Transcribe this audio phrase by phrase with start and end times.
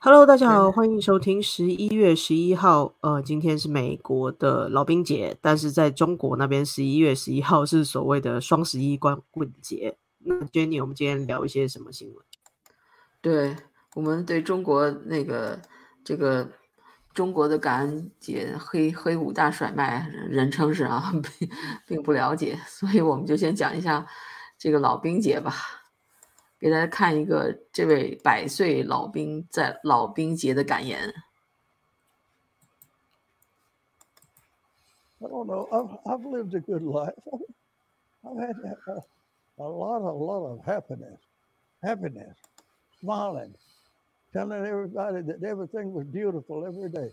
[0.00, 2.94] Hello，大家好，欢迎收听十一月十一号。
[3.00, 9.96] 呃，今天是美国的老兵节，但是在中国那边十一月十一号是所谓的双十一光棍节。
[10.20, 12.24] 那 Jenny，我们今天聊一些什么新闻？
[13.20, 13.56] 对
[13.96, 15.60] 我们对中国那个
[16.04, 16.48] 这个
[17.12, 21.50] 中国的感恩节黑黑五大甩卖，人称是啊， 并
[21.84, 24.06] 并不了解，所以我们就先讲一下
[24.56, 25.52] 这个老兵节吧。
[26.59, 31.13] 给大家看一个这位百岁老兵在老兵节的感言。
[35.21, 35.67] I don't know.
[35.71, 37.13] I've, I've lived a good life.
[38.25, 38.55] I've had
[38.87, 39.01] a,
[39.59, 41.19] a lot, a lot of happiness,
[41.81, 42.35] happiness,
[42.99, 43.53] smiling,
[44.33, 47.09] telling everybody that everything was beautiful every day.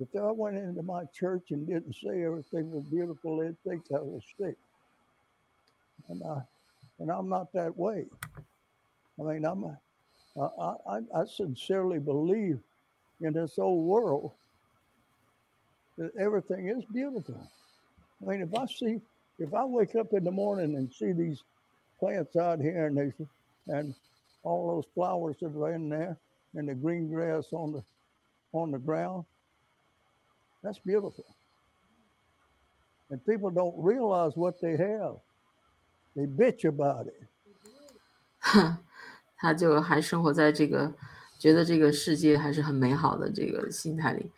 [0.00, 4.00] If I went into my church and didn't say everything was beautiful, they'd think I
[4.00, 4.56] was sick.
[6.08, 6.40] And I,
[6.98, 8.06] and I'm not that way.
[9.19, 9.65] I mean, I'm,
[10.39, 12.59] I, I, I sincerely believe
[13.21, 14.31] in this old world
[15.97, 17.49] that everything is beautiful.
[18.21, 19.01] I mean, if I see,
[19.39, 21.41] if I wake up in the morning and see these
[21.99, 23.13] plants out here and they,
[23.67, 23.95] and
[24.43, 26.17] all those flowers that are in there
[26.53, 27.83] and the green grass on the,
[28.53, 29.25] on the ground,
[30.63, 31.25] that's beautiful.
[33.09, 35.15] And people don't realize what they have.
[36.15, 37.23] They bitch about it.
[39.37, 40.91] 他就还生活在这个
[41.37, 44.31] 觉得这个世界还是很美好的这个心态里。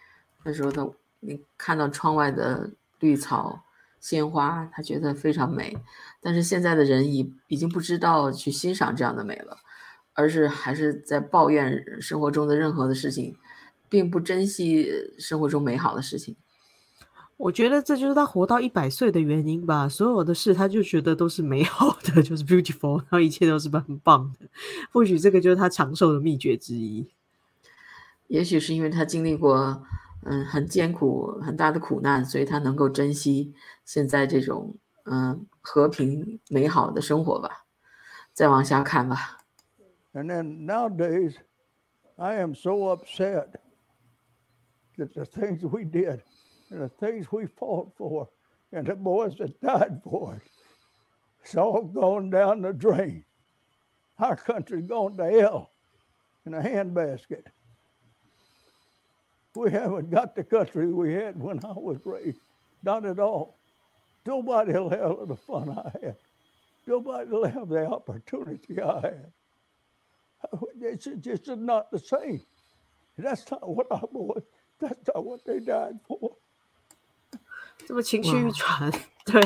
[0.44, 0.88] 他说他
[1.22, 2.70] 你看到窗外的
[3.00, 3.64] 绿草、
[4.00, 5.78] 鲜花，他觉得非常美。
[6.22, 9.58] 但是现在的人已已经不知道去欣赏这样的美了，
[10.14, 13.36] 而是还是在抱怨生活中的任何的事情，
[13.88, 16.36] 并不珍惜生活中美好的事情。
[17.40, 19.88] 我觉得这就是他活到一百岁的原因吧。
[19.88, 24.46] 所有的事，他就觉得都是美好的， 就是 beautiful，然后一切都是很棒的。
[24.92, 27.08] 或许这个就是他长寿的秘诀之一。
[28.28, 29.82] 也许是因为他经历过
[30.26, 33.54] 嗯很艰苦、很大的苦难，所以他能够珍惜
[33.86, 34.76] 现在这种
[35.06, 37.64] 嗯和平美好的生活吧。
[38.34, 39.38] 再往下看吧。
[40.12, 41.36] And then nowadays,
[42.18, 43.48] I am so upset
[44.98, 46.20] that the things we did.
[46.72, 48.30] And the things we fought for
[48.72, 50.52] and the boys that died for it.
[51.44, 53.26] It's all gone down the drain.
[54.20, 55.72] Our country's gone to hell
[56.46, 57.46] in a handbasket.
[59.56, 62.40] We haven't got the country we had when I was raised.
[62.84, 63.58] Not at all.
[64.26, 66.18] Nobody will have the fun I had.
[66.86, 69.32] Nobody will have the opportunity I had.
[70.82, 72.42] It's just not the same.
[73.18, 74.44] That's not what I was.
[74.80, 76.36] That's not what they died for.
[77.86, 78.92] 这么情绪一转，
[79.26, 79.42] 对，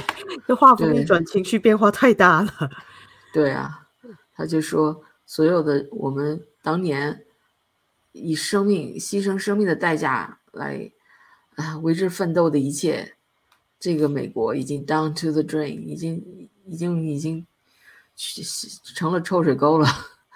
[0.48, 2.52] 这画风一转，情绪变化太大了。
[3.34, 3.88] 对啊，
[4.36, 7.26] 他就说，所有的我们当年
[8.12, 10.92] 以生命牺牲生命的代价来
[11.56, 13.16] 啊为之奋斗的一切，
[13.80, 17.48] 这个美国已经 down to the drain，已经已经已经
[18.96, 19.88] 成了臭水沟了。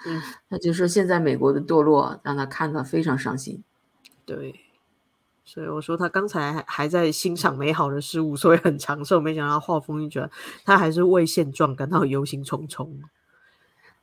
[0.06, 3.62] 嗯， 他就说现在美国的堕落让他看到非常伤心。
[4.24, 4.64] 对。
[5.48, 9.18] 所以我说他刚才还还在欣赏美好的事物，所以很长寿。
[9.18, 10.30] 没想到画风一转，
[10.62, 12.86] 他还是为现状感到忧心忡忡。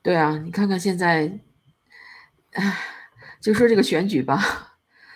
[0.01, 1.39] 对啊，你看看现在，
[2.53, 2.79] 唉，
[3.39, 4.39] 就说这个选举吧，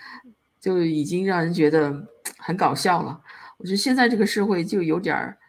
[0.62, 2.08] 就已经让人觉得
[2.38, 3.24] 很搞笑了。
[3.58, 5.40] 我觉得现在这个社会就有点儿，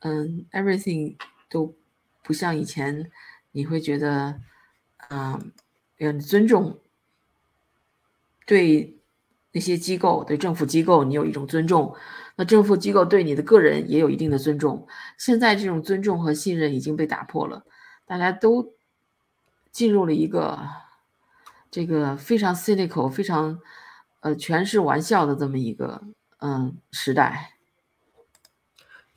[0.00, 1.18] 嗯，everything
[1.50, 1.76] 都
[2.22, 3.10] 不像以前，
[3.52, 4.40] 你会觉得，
[5.10, 5.52] 嗯，
[5.98, 6.80] 要尊重
[8.46, 8.96] 对。
[9.52, 11.94] 那些机构对政府机构，你有一种尊重，
[12.36, 14.86] 那政府机构对你的个人也有一定的尊重。
[15.18, 17.64] 现在这种尊重和信任已经被打破了，
[18.06, 18.74] 大家都
[19.72, 20.58] 进入了一个
[21.70, 23.60] 这个非常 cynical、非常
[24.20, 26.02] 呃全是玩笑的这么一个
[26.38, 27.54] 嗯时代。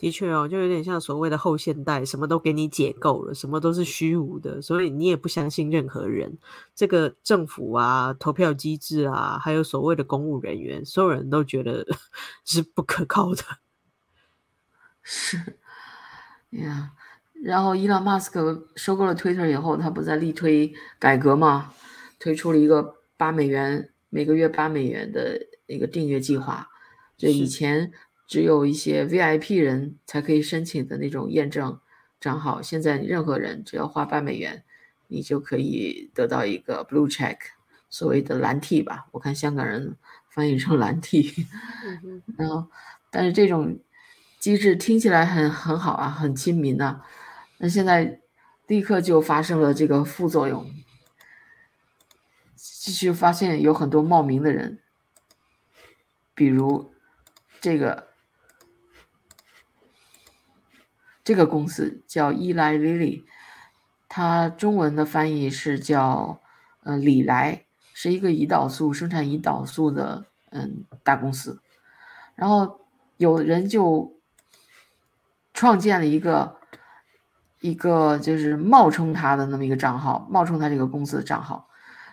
[0.04, 6.38] 的确哦，就有点像所谓的后现代，什么都给你解构了，什么都是虚无的，所以你也不相信任何人。
[6.76, 11.88] 这个政府啊，投票机制啊，还有所谓的公务人员，所有人都觉得
[12.44, 13.44] 是不可靠的。
[15.02, 15.38] 是
[16.50, 16.92] 呀，
[17.42, 21.74] 然后伊朗马斯克收购了 Twitter 以后，他不在力推改革吗？
[22.20, 26.68] 推出了一个八美元每个月八美元的一个订阅计划，
[27.16, 27.94] 就以前。
[28.34, 31.80] 只有一些 VIP 人才可以申请的那种验证
[32.20, 34.64] 账号，现在任何人只要花八美元，
[35.06, 37.38] 你就可以得到一个 Blue Check，
[37.92, 39.96] 所谓的蓝 T 吧，我看香港人
[40.32, 41.46] 翻译成蓝 T。
[42.36, 42.72] 然后，
[43.12, 43.78] 但是这种
[44.40, 47.04] 机制听起来很很好啊，很亲民呐。
[47.60, 48.20] 那现在
[48.66, 50.74] 立刻就发生了这个副作用，
[52.56, 54.80] 继续发现有很多冒名的人，
[56.34, 56.92] 比如
[57.62, 58.13] 这个
[61.24, 63.24] 这个公司叫伊莱 Lily，
[64.10, 66.42] 它中文的翻译是叫
[66.84, 71.62] 呃李来，是一个胰岛素生产胰岛素的嗯大公司，
[72.36, 72.82] 然后
[73.18, 74.20] 有人就
[75.54, 76.58] 创建了一个
[77.62, 81.70] 一个就是冒充他的那么一个账号，冒充他这个公司的账号。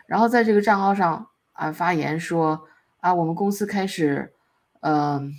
[0.07, 2.69] 然后在这个账号上啊发言说
[3.01, 4.35] 啊，我们公司开始，
[4.81, 5.33] 嗯，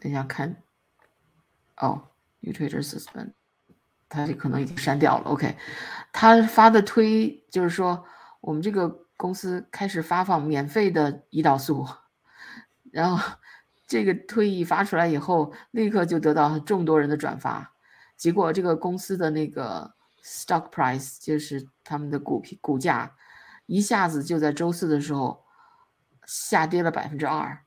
[0.00, 0.56] 等一下看，
[1.80, 2.08] 哦
[2.40, 3.32] ，New Twitter suspend，
[4.08, 5.24] 他这可能已经删掉了。
[5.30, 5.56] OK，
[6.12, 8.04] 他发的推就是说
[8.40, 11.86] 我们这个公司开始发放免费的胰岛素，
[12.90, 13.36] 然后
[13.86, 17.74] 这个推一发出来以后，立刻就得到众多人的转发，
[18.16, 19.94] 结果这个公司的那个。
[20.22, 23.16] Stock price 就是他们的股股价，
[23.64, 25.46] 一下子就在周四的时候
[26.26, 27.64] 下跌了百分之二。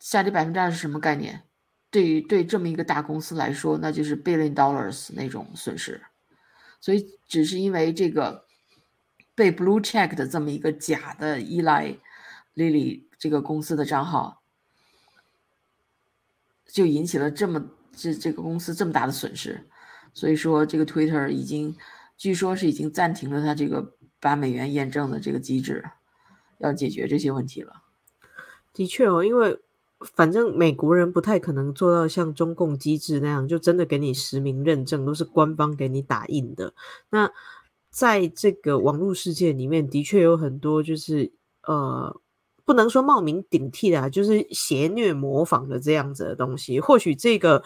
[0.00, 1.44] 下跌百分之二是什么概念？
[1.94, 6.02] 对于对这么一个大公司来说，那就是 billion dollars 那种损失。
[6.80, 8.46] 所以只是因为这个
[9.36, 11.96] 被 blue check 的这么一个假的依赖
[12.56, 14.42] Lily 这个公司的账号，
[16.66, 19.64] 就引起了这么这这个公司这么大的损失。
[20.12, 21.76] 所以说，这个 Twitter 已经，
[22.16, 25.84] 据说是已经暂停了它这个八美元验证的这个机制，
[26.58, 27.82] 要解决这些问题了。
[28.72, 29.60] 的确哦，因为
[30.14, 36.74] 反正美国人不太可能做到像中共机制那样，就真的给你实名认证，都是官方给你打印的。
[37.10, 37.30] 那
[37.90, 41.32] 在这个网络世界里面，的确有很多就是
[41.66, 42.20] 呃。
[42.66, 46.80] 不能说冒名顶替的啊，就是邪虐模仿的这样子的东西。
[46.80, 47.62] 或许这个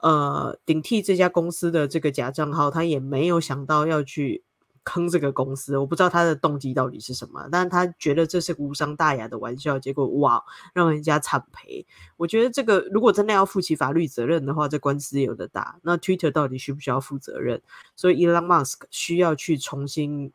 [0.00, 4.42] 呃顶替这家公司的这个假账号，他也没有想到要去
[4.84, 5.76] 坑这个公司。
[5.76, 10.44] 我不知道他的动机到底是什么，但是他觉得这是无伤大雅的玩笑，结果哇，
[10.74, 11.86] 让人家惨赔。
[12.16, 15.78] 我觉得这个如果真的要负起法律责任的话，这官司有的打。
[15.82, 17.62] 那 Twitter 到底需不需要负责任？
[17.96, 20.32] 所以 Elon Musk 需要去重新。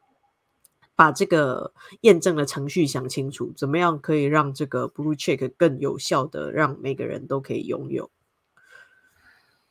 [0.95, 8.11] 把这个验证的程序想清楚，怎么样可以让这个 Blue Check 更有效的让每个人都可以拥有？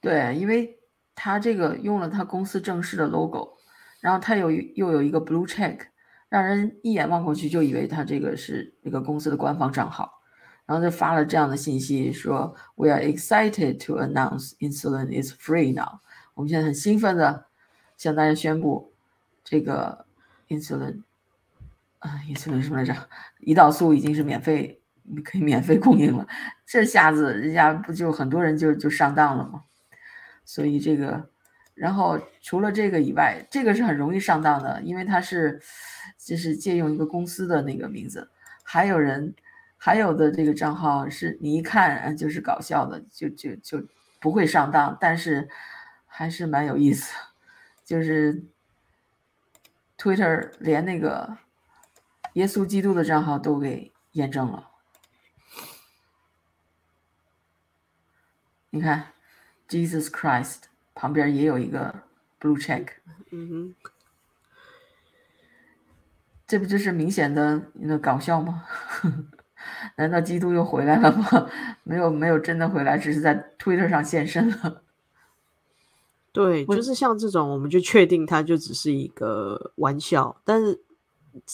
[0.01, 0.81] 对，因为
[1.15, 3.57] 他这个用了他公司正式的 logo，
[4.03, 5.79] 然后他有又有一个 Blue Check，
[6.29, 10.21] 让人一眼望过去就以为他这个是那个公司的官方账号，
[10.67, 16.01] 然后就发了这样的信息说：“We are excited to announce insulin is free now。”
[16.35, 17.47] 我们现在很兴奋的
[17.97, 18.93] 向大家宣布，
[19.45, 20.05] 这个
[20.49, 21.03] insulin。
[22.01, 22.93] 啊，insulin 什么来着？
[23.47, 24.83] 胰岛素已经是免费，
[25.23, 26.27] 可以免费供应了。
[26.67, 29.63] 这下子人家不就很多人就就上当了吗？
[30.45, 31.31] 所以这个，
[31.75, 35.61] 然后除了这个以外，这个是很容易上当的，因为它是
[36.19, 38.31] 就是借用一个公司的那个名字。
[38.63, 39.35] 还有人，
[39.77, 43.83] 还有的这个账号是你一看就是搞笑的，就就就
[44.21, 45.49] 不会上当，但是
[46.07, 47.15] 还是蛮有意思。
[47.85, 48.45] 就是
[49.99, 51.39] Twitter 连那个。
[52.35, 54.71] 耶稣基督的账号都给验证了，
[58.71, 59.09] 你看
[59.69, 60.61] ，Jesus Christ
[60.95, 61.95] 旁边也有一个
[62.41, 62.87] blue check，
[63.31, 63.75] 嗯哼，
[66.47, 68.65] 这不就是明显的那搞笑吗？
[69.97, 71.49] 难道基督又回来了吗？
[71.85, 74.83] 没有，没有真的回来，只是在 Twitter 上现身了。
[76.33, 80.83] 对，就是像这种，我们就确定它就只是一个玩笑，但是。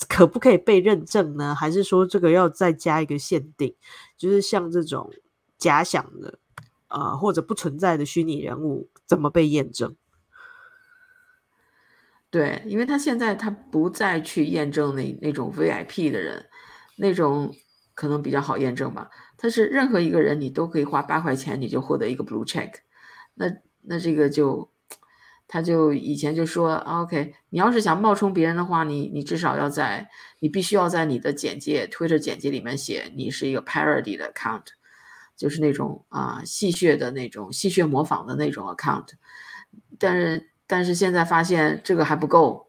[0.09, 1.55] 可不可以被认证呢？
[1.55, 3.73] 还是说这个要再加一个限定？
[4.17, 5.09] 就是像这种
[5.57, 6.37] 假想的
[6.89, 9.95] 啊，或者不存在的虚拟人物，怎么被验证？
[12.31, 16.47] 对，因为他现在他不再去验证那那种 VIP 的人，
[16.97, 17.55] 那种
[17.95, 19.09] 可能比较好验证吧。
[19.37, 22.73] 他是任何一个人，你都可以花八块钱，你就获得一个 Blue Check。
[23.35, 23.47] 那
[23.83, 24.71] 那这个就。
[25.51, 30.07] 他就以前就说，OK，你要是想冒充别人的话，你你至少要在，
[30.41, 34.65] 你必须要在你的简介，Twitter 简介里面写你是一个 parody 的 account，
[35.39, 39.07] 就是那种啊戏谑的那种戏谑模仿的那种 account。
[39.99, 42.67] 但是但是现在发现这个还不够，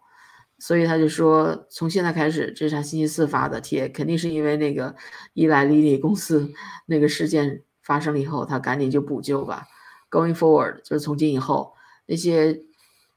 [0.58, 4.96] 所以他就说，从现在开始，这是他星期四发的帖，肯定是因为那个
[5.34, 6.50] 伊莱莉莉公司
[6.86, 9.66] 那个事件发生了以后，他赶紧就补救吧。
[10.10, 11.74] Going forward，就是从今以后
[12.06, 12.62] 那些。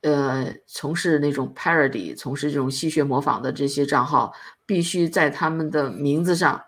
[0.04, 4.32] 呃，从事那种 parody，从事这种戏谑模仿的这些账号，
[4.66, 6.60] 必须在他们的名字上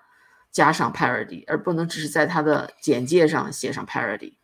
[0.55, 4.35] 加上 parody，而不能只是在他的简介上写上 parody。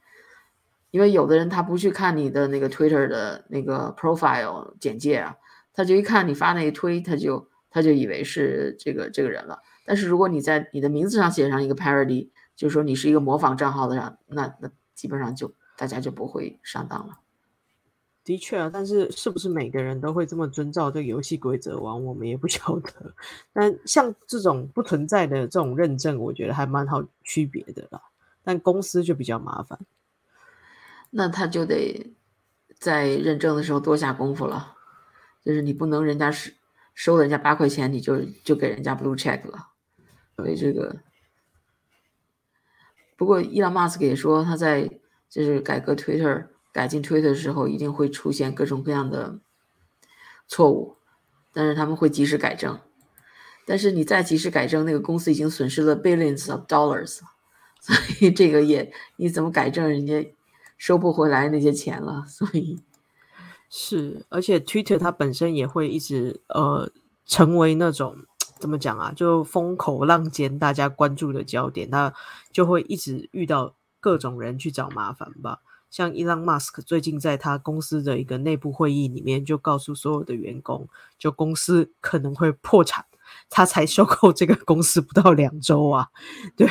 [0.91, 5.37] 因为有的人他不去看你的那个 Twitter 的那个 profile 简介啊，
[5.73, 9.61] 他就一看你发那一推，他就他就以为是这个这个人了。
[9.85, 17.21] 但是如果你在你的名字上写上一个 parody，就是说你是一个模仿账号的人，那那基本上就大家就不会上当了。
[18.23, 23.15] 的确啊，但是是不是每个人都会这么遵照这个游戏规则玩，我们也不 晓得。
[23.53, 28.01] 但像这种不存在的这种认证，我觉得还蛮好区别的啦。
[28.45, 29.79] 但公司就比较麻烦，
[31.11, 32.15] 那他就得
[32.79, 34.77] 在认证的时候多下功夫了。
[35.43, 36.55] 就是你不能人家是
[36.95, 39.69] 收了人家八块钱，你就就给人家 blue check 了。
[40.37, 40.95] 所以这个，
[43.17, 44.89] 不过伊朗马斯克也说他在
[45.29, 46.47] 就是改革 Twitter。
[46.73, 49.39] 改进推的时候，一定会出现各种各样的
[50.47, 50.97] 错误，
[51.53, 52.79] 但是他们会及时改正。
[53.67, 57.21] 但是你再及时改正，那个公司已经损失了 billions of dollars，
[57.81, 60.35] 所以这个也你怎么改正，人家
[60.77, 62.25] 收不回来那些钱了。
[62.29, 62.81] 所以
[63.69, 66.91] 是，而且 Twitter 它本身也会一直呃
[67.27, 68.17] 成为那种
[68.59, 72.13] 怎么讲啊，就风口浪尖，大家关注的焦点，它
[72.51, 75.61] 就会一直遇到各种人去找麻烦吧。
[75.91, 83.05] 像伊朗马斯克最近在他公司的一个内部会议里面，就告诉所有的员工，就公司可能会破产。
[83.49, 86.09] 他才收购这个公司不到两周啊，
[86.57, 86.69] 对，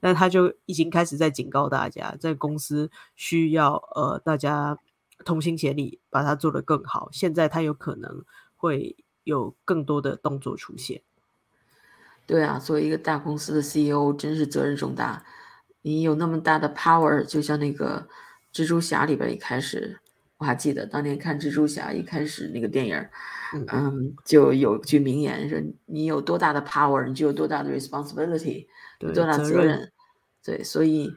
[0.00, 4.78] 那他就已经开始在警告大家，这个公司需要呃大家
[5.26, 7.10] 同心协力，把它做得更好。
[7.12, 8.24] 现在他有可能
[8.56, 11.02] 会有更多的动作出现。
[12.26, 15.22] 对啊，作为一个大公司的 CEO，真是责任重大。
[15.82, 18.08] 你有那么大的 power，就像那个。
[18.52, 19.98] 蜘蛛侠里边一开始，
[20.38, 23.08] 我还记得当年看蜘蛛侠一开始那个电影，
[23.68, 28.66] 嗯，就有句名言说：“你有多大的 power，你就有多大的 responsibility，
[28.98, 29.92] 多大责任。”
[30.42, 31.14] 对，所以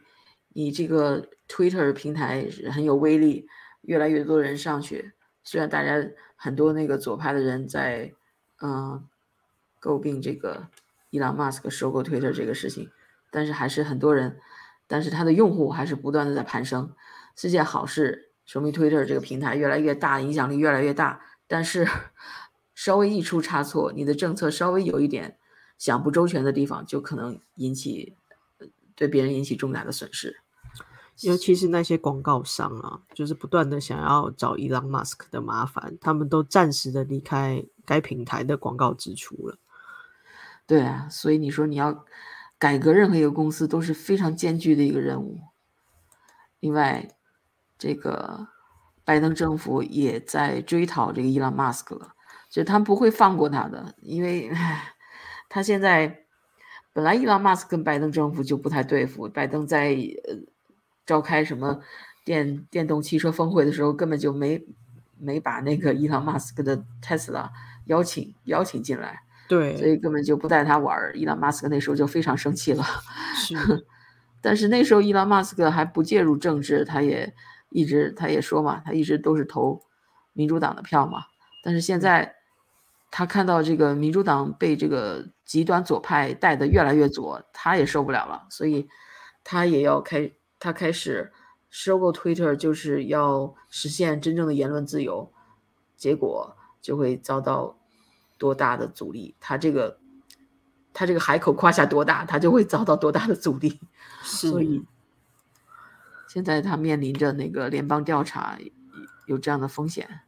[0.49, 3.47] 你这个 Twitter 平台很有威力，
[3.81, 5.13] 越来越多人上去。
[5.43, 8.13] 虽然大家很多那个左派的人在
[8.61, 9.03] 嗯
[9.81, 10.67] 诟病这个
[11.09, 12.89] 伊朗马斯克收购 Twitter 这个事情，
[13.31, 14.37] 但是还是很多人，
[14.87, 16.93] 但是他的用户还是不断的在攀升。
[17.35, 21.21] 是件好事，说明 Twitter 这个平台越来越大，影响力越来越大。
[21.47, 21.87] 但是
[22.73, 25.37] 稍微一出差错，你的政策稍微有一点
[25.77, 28.15] 想不周全的地方，就可能引起
[28.95, 30.37] 对别人引起重大的损失。
[31.21, 39.57] 尤其是那些广告商啊，就是不断的想要找伊朗马斯克的麻烦，他们都暂时的离开该平台的广告支出了。
[40.65, 42.05] 对啊，所以你说你要
[42.57, 45.39] 改革任何一个公司都是非常艰巨的一个任务。
[46.59, 47.09] 另外。
[47.77, 48.47] 这个
[49.05, 52.13] 拜登政府也在追讨这个伊朗马斯克了，
[52.49, 54.49] 就他们不会放过他的，因为
[55.49, 56.25] 他现在
[56.93, 60.35] 本来伊朗马斯克跟拜登政府就不太对付，拜登在呃
[61.05, 61.81] 召开什么
[62.23, 64.65] 电电动汽车峰会的时候，根本就没
[65.19, 67.49] 没把那个伊朗马斯克的 Tesla
[67.87, 71.13] 邀请邀请进来，对，所以根本就不带他玩儿。
[71.15, 72.85] 伊朗马斯克那时候就非常生气了，
[73.35, 73.55] 是，
[74.39, 77.33] 但是那时候伊朗马斯克还不介入政治，他也。
[77.73, 79.81] 一直他也说嘛，他一直都是投
[80.31, 81.25] 民主党的票嘛。
[81.63, 82.35] 但是现在
[83.09, 88.87] 他看到这个民主党被这个极端左派带的越来越左，他也受不了了，所以
[89.43, 91.31] 他也要开，他开始
[91.69, 95.31] 收购 Twitter，就是要实现真正的言论自由。
[95.97, 97.77] 结果就会遭到
[98.37, 99.35] 多大的阻力？
[99.39, 99.97] 他这个
[100.93, 103.79] 他这个海口夸下多大，他就会遭到多大的阻力。
[104.21, 104.83] 所以。
[106.33, 108.57] 现在他面临着那个联邦调查，
[109.27, 110.21] 有这样的风险。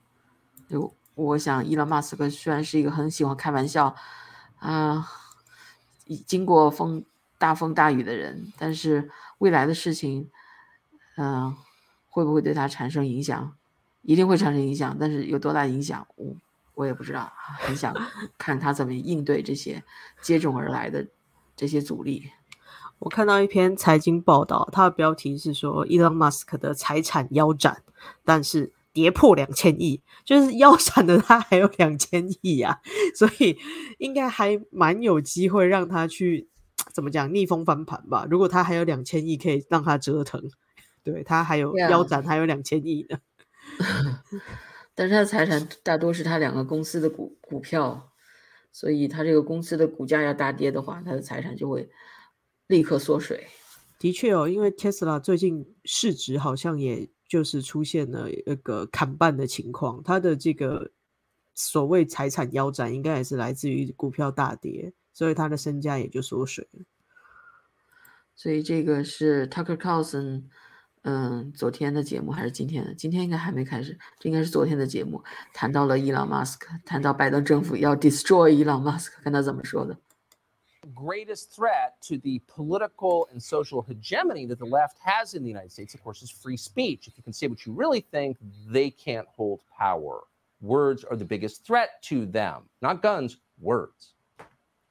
[0.70, 3.96] 就我想，伊朗马斯克虽然是一个很喜欢开玩笑，
[4.60, 5.10] 啊，
[6.28, 7.04] 经过风
[7.40, 9.10] 大风大雨的人，但是
[9.40, 10.30] 未来的事情，
[11.18, 11.58] 嗯，
[12.08, 13.56] 会不会对他产生影响？
[14.04, 16.36] 一定会产生影响，但是有多大影响，我
[16.76, 17.34] 我也不知道。
[17.58, 17.92] 很想
[18.38, 19.84] 看他怎么应对这些
[20.22, 21.08] 接踵而来的
[21.56, 22.30] 这些阻力。
[23.06, 27.84] 我看到一篇财经报道，它的标题是说，伊朗马斯克的财产腰斩，
[28.24, 32.80] 但是跌破两千亿，就是腰斩的他还有两千亿啊，
[33.16, 33.60] 所以
[34.00, 36.50] 应该还蛮有机会让他去
[36.92, 38.26] 怎么讲逆风翻盘吧。
[38.28, 40.42] 如果他还有两千亿可以让他折腾，
[41.04, 43.20] 对他还有腰斩还有两千亿呢。
[44.96, 48.10] 但是他的财产大多是他两个公司的股股票，
[48.72, 51.88] 所以他这个公司的股价要大跌的话，他的财产就会。
[52.68, 53.48] 立刻缩水，
[54.00, 60.92] 的确哦，因为 Tesla 最近市值好像也就是出现了一个砍半的情况，它的这个
[61.54, 66.82] 所谓财产腰斩，应该也是来自于股票大跌，所以它的身价也就缩水了。
[68.36, 70.44] 所以这个是 Tucker Carlson，
[71.04, 72.94] 嗯，昨天的节目还是今天的？
[72.94, 79.98] 今天应该还没开始，这应该是昨天的节目，谈到了伊朗马斯克，谈到拜登政府要 destroy 伊朗马斯克，看他怎么说的。
[80.96, 85.94] Greatest threat to the political and social hegemony that the left has in the United States,
[85.94, 87.08] of course, is free speech.
[87.08, 88.38] If you can say what you really think,
[88.68, 90.22] they can't hold power.
[90.62, 94.14] Words are the biggest threat to them, not guns, words.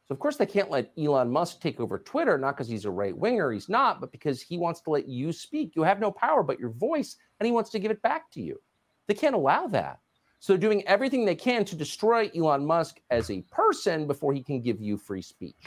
[0.07, 2.91] So, of course, they can't let Elon Musk take over Twitter, not because he's a
[2.91, 5.75] right winger, he's not, but because he wants to let you speak.
[5.75, 8.43] You have no power but your voice, and he wants to give it back to
[8.43, 8.61] you.
[9.09, 10.01] They can't allow that.
[10.41, 14.43] So, they're doing everything they can to destroy Elon Musk as a person before he
[14.43, 15.65] can give you free speech.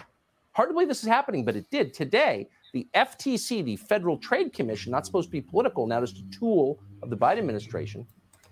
[0.58, 1.94] Hard to believe this is happening, but it did.
[1.94, 6.24] Today, the FTC, the Federal Trade Commission, not supposed to be political, now just a
[6.32, 8.08] tool of the Biden administration,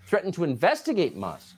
[0.06, 1.56] threatened to investigate Musk.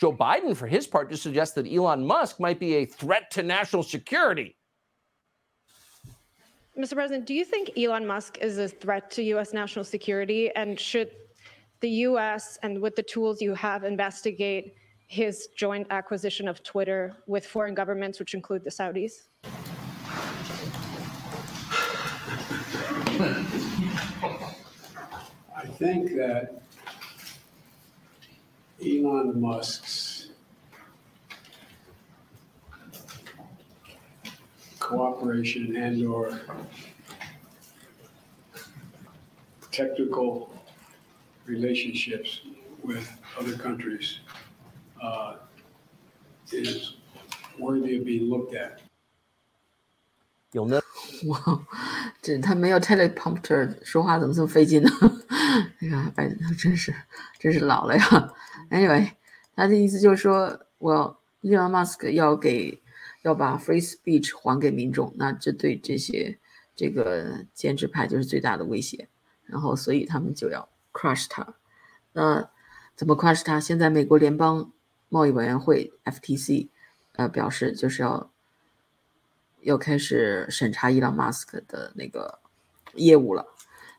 [0.00, 3.42] Joe Biden, for his part, just suggests that Elon Musk might be a threat to
[3.42, 4.56] national security.
[6.78, 6.94] Mr.
[6.94, 9.52] President, do you think Elon Musk is a threat to U.S.
[9.52, 10.52] national security?
[10.54, 11.10] And should
[11.80, 12.60] the U.S.
[12.62, 14.76] and with the tools you have investigate
[15.14, 19.12] his joint acquisition of Twitter with foreign governments, which include the Saudis?
[25.56, 26.62] I think that
[28.84, 30.30] Elon Musk's
[34.80, 36.40] cooperation and or
[39.70, 40.52] technical
[41.46, 42.40] relationships
[42.82, 44.18] with other countries
[45.00, 45.38] 呃，
[46.46, 46.62] 是
[47.58, 48.78] ，where do you be looked at？
[50.52, 50.82] 有的，
[51.26, 51.66] 哇，
[52.22, 54.90] 这他没有 teleprompter 说话，怎么这么费劲呢？
[55.80, 56.94] 哎呀，哎，他真是
[57.40, 58.32] 真是老了呀。
[58.70, 59.10] Anyway，
[59.56, 62.80] 他的意思就是说，我，伊娃 mask 要给，
[63.22, 66.38] 要把 free speech 还给民众，那这对这些
[66.76, 69.08] 这个坚持派就是最大的威胁。
[69.42, 71.54] 然后所以他们就要 crush 他，
[72.12, 72.48] 那
[72.94, 73.58] 怎么 crush 他？
[73.58, 74.70] 现在美国联邦。
[75.14, 76.68] 贸易委员会 FTC
[77.12, 78.30] 呃表示就是要。
[79.62, 82.38] 要开始审查伊朗马斯克的那个
[82.96, 83.46] 业务了。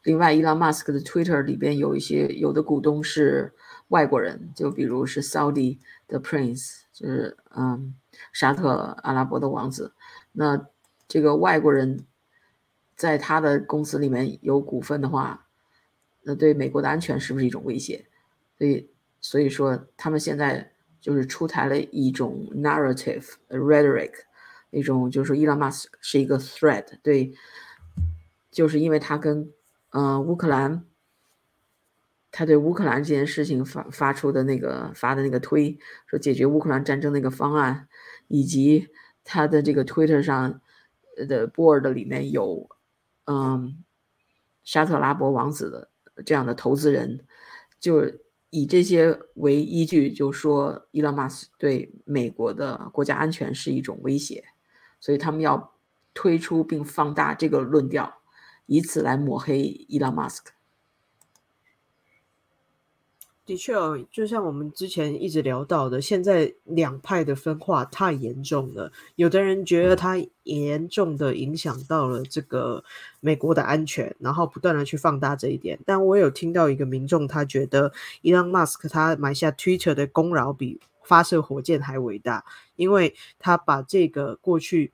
[0.04, 3.52] 另外，伊朗马斯克的 Twitter 里边有一些有的股东是
[3.88, 7.96] 外国人，就比如是 Saudi 的 Prince，就是嗯
[8.32, 9.96] 沙特阿拉伯的王子。
[10.34, 10.68] 那
[11.08, 12.06] 这个外国人
[12.96, 15.48] 在他的公司里面有股份的话，
[16.22, 18.06] 那对美国的安全是不是一种威胁？
[18.60, 20.74] 所以，所以说他们现在
[21.06, 24.12] 就是出台了一种 narrative rhetoric。
[24.72, 27.32] 一种就是说，伊朗马斯是一个 threat，对，
[28.50, 29.54] 就是因为他跟
[29.92, 30.84] 嗯乌克兰，
[32.32, 37.88] 他对乌克兰这件事情发发出的那个发的那个推，说解决乌克兰战争那个方案，
[38.28, 38.90] 以及
[39.24, 40.60] 他的这个 Twitter 上
[41.30, 42.68] 的 board 里面有
[43.28, 43.82] 嗯
[44.64, 45.90] 沙特拉伯王子的
[46.26, 47.26] 这样的投资人，
[47.80, 48.25] 就是
[48.56, 54.46] 以这些为依据，就说伊朗马斯对美国的国家安全是一种威胁。
[55.02, 55.74] 所以他们要
[56.14, 58.22] 推出并放大这个论调，
[58.66, 60.55] 以此来抹黑伊朗马斯克。
[63.46, 68.92] 的确哦，就像我们之前一直聊到的，现在两派的分化太严重了。
[69.16, 72.84] 有的人觉得它严重的影响到了这个
[73.20, 75.80] 美国的安全，然后不断的去放大这一点。
[75.86, 82.44] 但我有听到一个民众，他觉得伊朗马斯克他埋下 Twitter 的功劳比发射火箭还伟大，
[82.76, 84.92] 因为他把这个过去。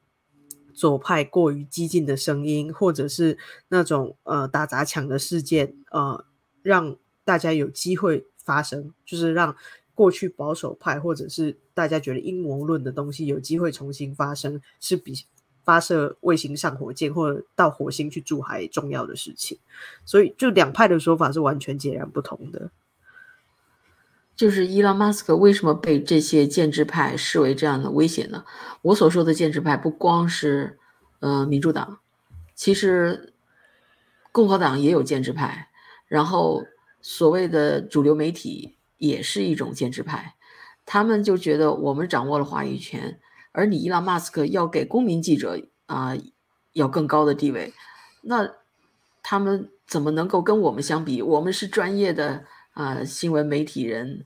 [0.74, 3.38] 左派过于激进的声音，或者是
[3.68, 6.26] 那种呃打砸抢的事件，呃，
[6.64, 9.56] 让大家有机会发生，就是让
[9.94, 15.14] 过去保守派或者是大家觉得阴谋论的东西有机会重新发生，是比
[15.64, 19.60] 发射卫星上火箭或者到火星去住还重要的事情。
[20.06, 22.72] 所以，就两派的说法是完全截然不同的。
[24.36, 28.44] 就是伊朗马斯克为什么被这些建制派视为这样的威胁呢？
[28.82, 30.80] 我所说的建制派不光是，
[31.20, 32.00] 呃，民主党，
[32.56, 33.34] 其实
[34.32, 35.70] 共和党也有建制派，
[36.08, 36.64] 然后
[37.02, 40.36] 所谓的主流媒体也是一种建制派，
[40.86, 43.20] 他们就觉得我们掌握了话语权，
[43.52, 46.16] 而你伊朗马斯克要给公民记者啊
[46.74, 47.74] 要更高的地位，
[48.22, 48.50] 那
[49.24, 51.22] 他们怎么能够跟我们相比？
[51.22, 52.46] 我们是专业的。
[52.74, 54.26] 啊，新闻媒体人，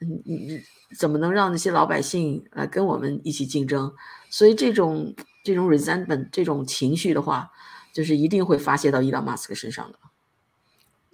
[0.00, 0.60] 嗯，你
[0.98, 3.94] 怎么能让那些老百姓来跟我们一起竞争？
[4.28, 7.48] 所以这种这种 resentment 这种情绪的话，
[7.92, 9.98] 就是一定会发泄到伊朗马斯克身上的。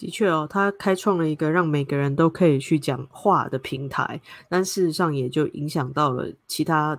[0.00, 6.98] 的确哦，他开创了一个让每个人都可以去讲话的平台，但事实上也就影响到了其他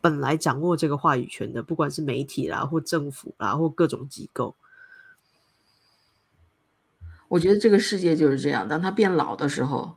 [0.00, 4.54] 本来掌握这个话语权的，不管是媒体啦，或政府啦，或各种机构。
[7.26, 9.96] 我觉得这个世界就是这样，当他变老的时候，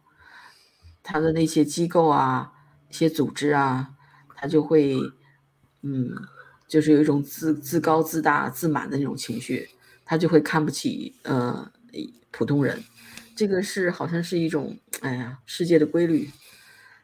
[1.03, 2.51] 他的那些机构啊、
[2.89, 3.91] 一些组织啊，
[4.35, 4.97] 他就会，
[5.83, 6.09] 嗯，
[6.67, 9.69] 就是有一种自自高自大、自满的那种情绪，
[10.03, 11.71] 他就会看不起呃
[12.31, 12.83] 普通人。
[13.35, 16.29] 这个是好像是一种，哎呀，世界的规律。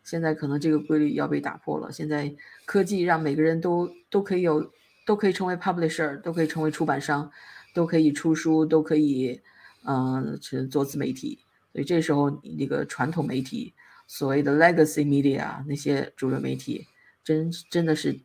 [0.04, 1.92] 现在可能这个规律要被打破了。
[1.92, 2.34] 现在
[2.66, 4.72] 科技让每个人都都可以有，
[5.06, 7.32] 都可以成为 publisher，都可以成为出版商，
[7.74, 9.42] 都可以出书，都可以。
[9.90, 11.40] 嗯，是做自媒体，
[11.72, 13.74] 所以这时候那个传统媒体，
[14.06, 16.88] 所谓的 legacy media 那些主流媒体，
[17.24, 18.20] 真真的是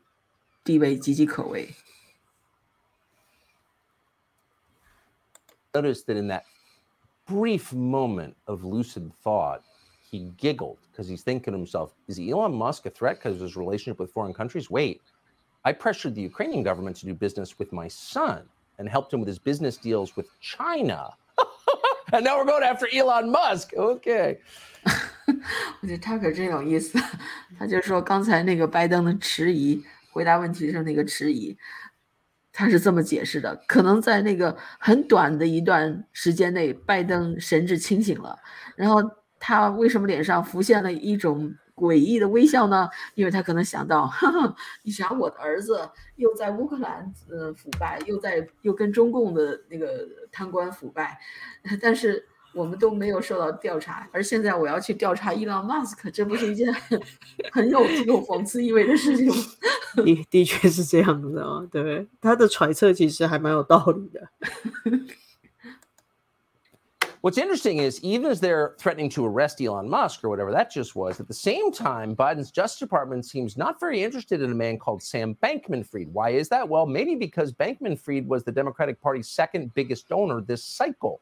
[0.64, 1.72] 地位岌岌可危。
[5.72, 6.42] Notice that in that
[7.31, 9.63] brief moment of lucid thought,
[10.09, 13.57] he giggled because he's thinking to himself, is Elon Musk a threat because of his
[13.57, 14.69] relationship with foreign countries?
[14.69, 15.01] Wait,
[15.65, 18.43] I pressured the Ukrainian government to do business with my son
[18.79, 21.11] and helped him with his business deals with China.
[22.13, 23.73] And now we're going after Elon Musk.
[23.75, 24.39] OK，
[25.81, 26.97] 我觉得他可真有意思。
[27.59, 31.57] 他就说刚才那个拜登的迟疑，回答问题是那个迟疑，
[32.52, 38.38] 他是这么解释的：可能在那个很短的一段时间内，拜登神志清醒了，
[38.76, 39.02] 然后
[39.38, 41.54] 他为什么脸上浮现了一种？
[41.74, 42.88] 诡异的微笑呢？
[43.14, 45.80] 因为他可能想到，哈哈，你想我的儿子
[46.16, 51.18] 又在乌克兰呃腐败，又在又跟中共的那个贪官腐败，
[51.80, 56.73] 但是 我们都没有受到调查，而现在我要去调查伊朗马斯克，这不是一件
[57.51, 59.35] 很有这种讽刺意味的事情吗？
[59.95, 64.27] 的的确是这样子啊，对，他的揣测其实还蛮有道理的。
[67.21, 70.95] What's interesting is even as they're threatening to arrest Elon Musk or whatever that just
[70.95, 74.77] was, at the same time, Biden's Justice Department seems not very interested in a man
[74.77, 76.13] called Sam Bankman Fried.
[76.13, 76.69] Why is that?
[76.69, 81.19] Well, maybe because Bankman Fried was the Democratic Party's second biggest donor this cycle,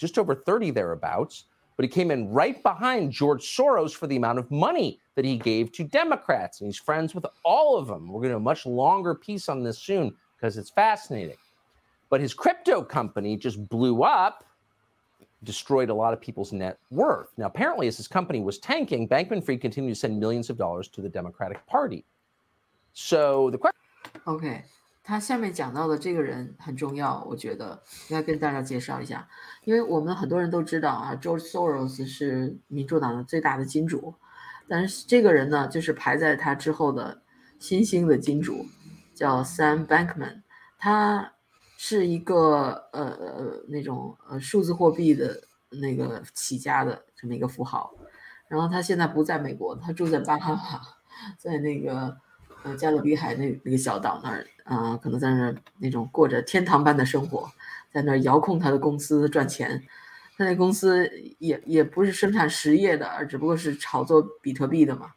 [0.00, 1.44] just over 30 thereabouts.
[1.76, 5.36] But he came in right behind George Soros for the amount of money that he
[5.36, 6.60] gave to Democrats.
[6.60, 8.08] And he's friends with all of them.
[8.08, 11.36] We're going to do a much longer piece on this soon because it's fascinating.
[12.10, 14.44] But his crypto company just blew up
[15.44, 17.28] destroyed a lot of people's net worth.
[17.36, 20.88] Now, apparently, as his company was tanking, Bankman Fried continued to send millions of dollars
[20.88, 22.04] to the Democratic Party.
[22.92, 23.80] So the question.
[24.26, 24.64] OK，
[25.10, 29.28] 他下面讲到的这个人很重要，我觉得应该跟大家介绍一下，
[29.64, 34.14] 因为我们很多人都知道啊，George Soros 是民主党的最大的金主，
[34.68, 37.22] 但是这个人呢，就是排在他之后的
[37.58, 38.64] 新兴的金主，
[39.12, 40.42] 叫 Sam Bankman，
[40.78, 41.32] 他
[41.76, 47.92] 是一个呃呃那种呃数字货币的那个起家的这么一个富豪，
[48.46, 50.80] 然后他现在不在美国，他住在巴哈马，
[51.36, 52.16] 在那个
[52.62, 57.50] 呃加勒比海那那个小岛那儿啊，可能在那儿那种过着天堂般的生活，
[57.92, 59.82] 在那儿遥控他的公司赚钱，
[60.36, 65.12] 他那公司也也不是生产实业的，而只不过是炒作比特币的嘛，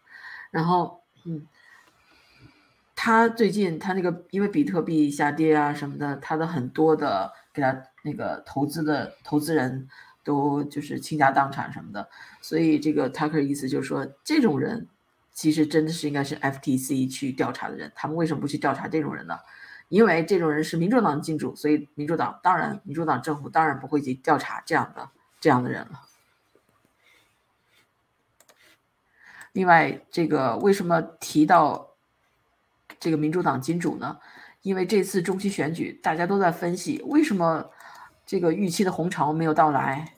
[0.52, 1.48] 然后嗯。
[2.96, 9.90] 他最近他那个因为比特币下跌啊什么的，他的很多的给他那个投资的投资人
[10.24, 12.08] 都就是倾家荡产什么的，
[12.42, 14.88] 所以这个 Tucker 意思就是说，这种人
[15.34, 19.38] 其实真的是应该是 FTC 去调查的人，他们为什么不去调查这种人呢？
[19.90, 26.02] 因为这种人是民主党的金主，所以民主党当然民主党政府当然不会去调查这样的这样的人了。
[29.52, 31.90] 另外，这个为什么提到？
[33.00, 34.18] 这个民主党金主呢，
[34.62, 37.70] 因为这次中期选举，大家都在分析为什么
[38.26, 40.14] 这个预期的红潮没有到来。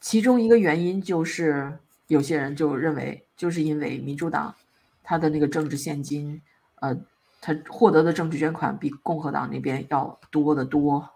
[0.00, 4.54] 其中一个原因就是，有些人就认为，就是因为民主党
[5.02, 6.40] 他的那个政治现金，
[6.76, 6.96] 呃，
[7.40, 11.10] 他获得的政治捐款比共和党那边要多得多。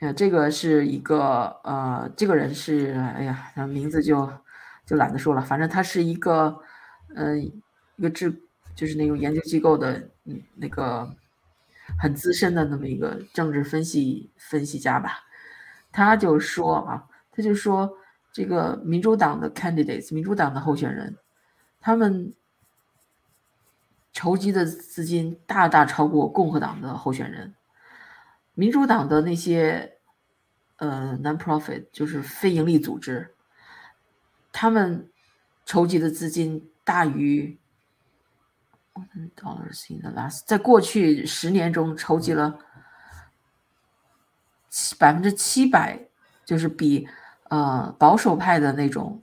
[0.00, 4.32] 呃，这个是一个呃，这个人是，哎呀，名字就
[4.84, 6.60] 就懒得说了，反正他是一个。
[7.14, 7.44] 嗯，
[7.96, 8.34] 一个智
[8.74, 11.14] 就是那种研究机构的，嗯，那个
[11.98, 15.18] 很资深的那么一个政治分析分析家吧，
[15.92, 17.06] 他就说啊，
[17.42, 17.98] 他就说
[18.32, 21.16] 这个民主党的 candidates，民主党的候选人，
[21.80, 22.32] 他们
[24.12, 27.56] 筹集的资金大大超过共和党的候选人，
[28.54, 29.98] 民主党的那些
[30.76, 33.34] 呃 non-profit 就是非盈利组织，
[34.52, 35.10] 他们
[35.66, 36.68] 筹集的资金。
[36.84, 37.60] 大于
[39.36, 42.58] dollars in the last，在过去十年中筹集了
[44.68, 46.08] 七百分之七百，
[46.44, 47.08] 就是比
[47.52, 49.22] 呃保守派的那种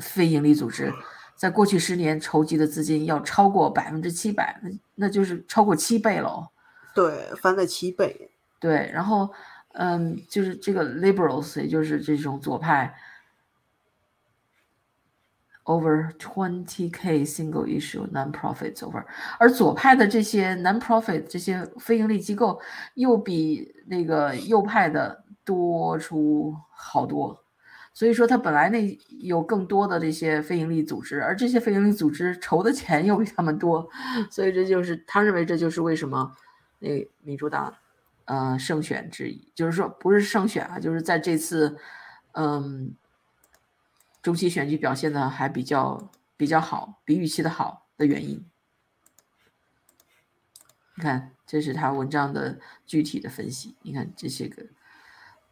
[0.00, 0.90] 非营利组织，
[1.36, 6.48] 在过去十年筹集的资金要超过百分之七百，那那就是超过七倍喽。
[6.94, 8.30] 对，翻了七倍。
[8.58, 9.28] 对，然后
[9.74, 12.94] 嗯，就是这个 liberals，也就是这种左派
[15.66, 19.04] ，over twenty k single issue non-profits over，
[19.38, 22.60] 而左派的这些 non-profit 这些非盈利机构
[22.94, 27.38] 又比那个右派的多出好多，
[27.92, 33.88] 所以说他本来那有更多的这些非盈利组织，而这些非盈利组织筹的钱又比他们多，
[34.30, 36.32] 所以这就是他认为这就是为什么
[36.78, 37.74] 那民主党。
[38.28, 41.76] 呃，胜选之一，就是说不是胜选啊，就是在这次，
[42.32, 42.92] 嗯，
[44.26, 48.44] 中期选举表现的还比较比较好，比预期的好的原因。
[50.96, 53.76] 你看，这是他文章的具体的分析。
[53.82, 54.64] 你看这些个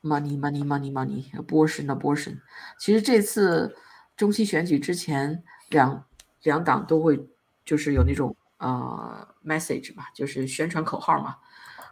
[0.03, 2.41] money money money money abortion abortion，
[2.77, 3.77] 其实这次
[4.17, 6.05] 中期选举之前，两
[6.43, 7.29] 两党都会
[7.65, 11.37] 就是有那种呃 message 嘛，就是宣传口号嘛，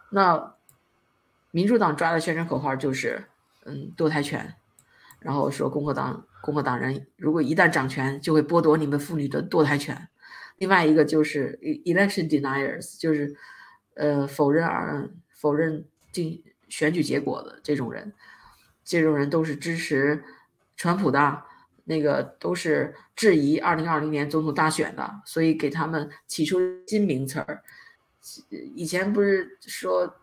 [0.09, 0.53] 那。
[1.55, 3.29] 民主党抓的宣传口号就是，
[3.65, 4.55] 嗯，堕胎权，
[5.23, 10.07] 然后说共和党共和党人如果一旦掌权，就会剥夺你们妇女的堕胎权。
[10.57, 13.35] 另外一个就是 election deniers，就是，
[13.95, 18.13] 呃，否认而否认进选举结果的这种人，
[18.83, 20.23] 这种人都是支持
[20.75, 21.43] 川普的，
[21.85, 27.63] 那个都是质疑二零二零年总统大选的，所以给他们起出新名词儿。
[28.49, 30.15] 以前不是说。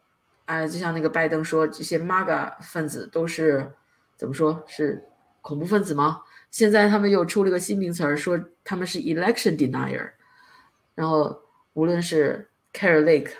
[0.46, 3.72] 哎，就像那个拜登说，这些 MAGA 分子都是
[4.20, 5.02] 怎么说是
[5.40, 6.20] 恐怖分子吗？
[6.50, 10.10] 现在他们又出了个新名词儿，说他们是 election denier。
[10.94, 11.40] 然后
[11.72, 13.30] 无论是 Carol Lake，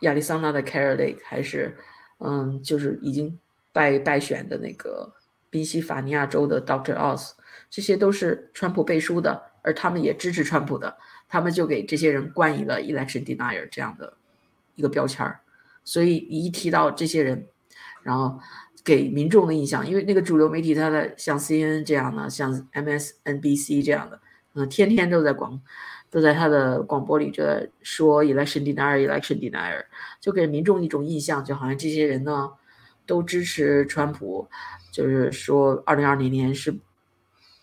[0.00, 1.76] 亚利桑那的 Carol Lake，还是
[2.18, 3.38] 嗯，就是已经
[3.72, 5.12] 败败选的那个
[5.48, 6.96] 宾夕法尼亚州的 Dr.
[6.96, 7.34] Oz，
[7.70, 14.14] 这些都是川普背书的，而他们也支持川普的，他们就给这些人冠以了 election denier 这样的
[14.74, 15.38] 一个标签儿。
[15.84, 17.46] 所以一提到这些人，
[18.02, 18.40] 然后
[18.84, 24.20] 给民众的印象，因为那个主流媒体，它的像 CNN 这样的，像 MSNBC 这样的，
[24.54, 25.60] 嗯，天天都在广，
[26.10, 29.84] 都在他的广播里就在说 election denier，election denier，
[30.20, 32.50] 就给民众一种印象，就好像这些人呢
[33.06, 34.48] 都支持川普，
[34.92, 36.74] 就是说二零二零年是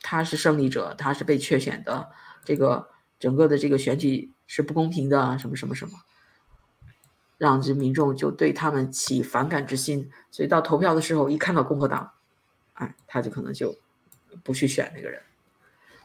[0.01, 2.09] 他是胜利者，他是被确选的，
[2.45, 2.87] 这个
[3.19, 5.91] 整个的这个选举是不公平的，什么什么什么。
[7.37, 12.11] 让这民众就对他们起反感之心，所以到投票的时候，一看到共和党，
[12.73, 13.75] 哎，他就可能就
[14.43, 15.21] 不去选那个人。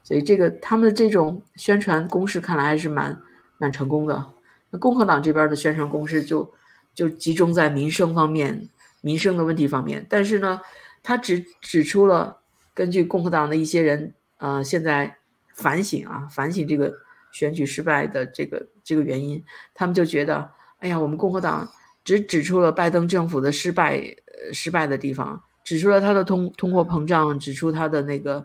[0.04, 3.18] 所以这个他们的这种宣传攻势看来还是蛮
[3.56, 4.32] 蛮成功的。
[4.68, 6.52] 那共和党这边的宣传攻势就
[6.94, 8.68] 就集中在民生方面、
[9.00, 10.60] 民生的问题方面，但是呢，
[11.02, 12.40] 他只指出了
[12.74, 15.16] 根据共和党的一些人，呃，现在
[15.54, 16.92] 反省啊，反省这个
[17.30, 19.42] 选举失败的这个这个原因，
[19.72, 20.50] 他们就觉得。
[20.82, 21.70] 哎呀，我们共和党
[22.02, 28.44] 只指出了拜登政府的失败，呃，失败的地方，指出了他的通通货膨胀，指出他的那个，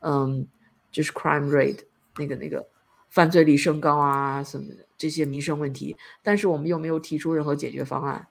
[0.00, 0.46] 嗯，
[0.92, 1.78] 就是 crime rate
[2.18, 2.68] 那个那个
[3.08, 8.26] 犯罪率升高啊，什么的这些民生问题，但是我们又没有提出任何解决方案，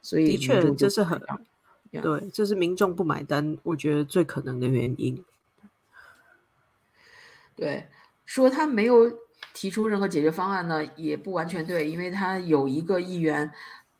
[0.00, 1.20] 所以的确这是很
[1.90, 5.22] 对，这是民众不买单，我觉得最可能的原因。
[7.54, 7.88] 对，
[8.24, 9.27] 说他没有。
[9.58, 13.50] 提出任何解决方案呢，也不完全对，因为他有一个议员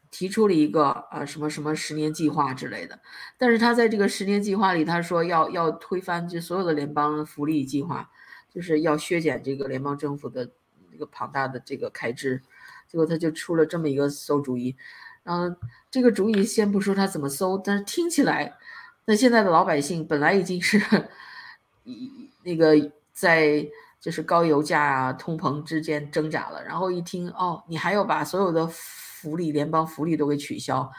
[0.09, 3.01] 提出了一个呃什么什么十年计划之类的，
[3.37, 8.09] 但是他在这个十年计划里，他说要要推翻这所有的联邦福利计划，
[8.55, 10.49] 就是要削减这个联邦政府的
[10.93, 12.41] 这个庞大的这个开支，
[12.87, 14.77] 结果他就出了这么一个馊主意，
[15.25, 15.57] 然后
[15.91, 18.57] 这个主意先不说他怎么馊，但是听起来，
[19.07, 20.81] 那现在的老百姓本来已经是
[21.83, 23.67] 一 那个在。
[24.01, 30.91] 就是高油价啊，通膨之间挣扎了，然后一听哦，你还要把所有的福利、联邦福利都给取消，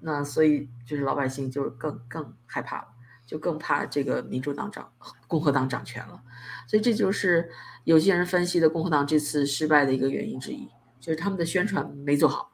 [0.00, 2.88] 那所以就是老百姓就更更害怕了，
[3.26, 4.88] 就更怕这个民主党掌
[5.26, 6.22] 共和党掌权了，
[6.68, 7.50] 所以这就是
[7.84, 10.68] 有些人分析的共和党这次失败的一个原因之一，
[11.00, 12.52] 就是他们的宣传没做好。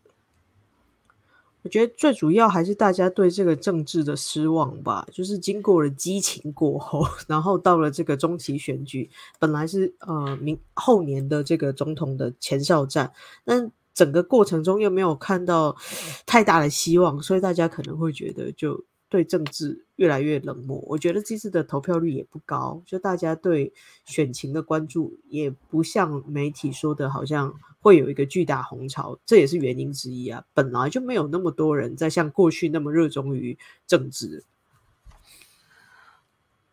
[1.69, 13.13] 我觉得最主要还是大家对这个政治的失望吧，就是经过了激情过后， 然后到了这个中期选举，本来是呃明后年的这个总统的前哨战，
[13.45, 15.77] 但整个过程中又没有看到
[16.25, 18.83] 太大的希望，所以大家可能会觉得就。
[19.09, 23.73] 对政治越来越冷漠，我觉得这次的投票率也不高，就大家对
[24.05, 30.45] 选情的关注也不像媒体说的，好像会有一个巨大红潮，这也是原因之一啊。
[30.53, 34.45] 本来就没有那么多人在像过去那么热衷于政治，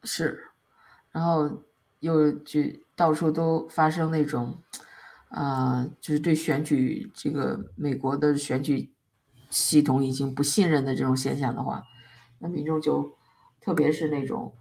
[0.03, 0.49] 是，
[1.11, 1.63] 然后
[1.99, 2.61] 又就
[2.95, 4.61] 到处都发生那种，
[5.29, 8.91] 啊，就是对选举这个美国的选举。
[9.51, 11.81] 系统已经不信任的这种现象的话，
[12.39, 13.15] 那民众就
[13.61, 14.53] 特别是那种，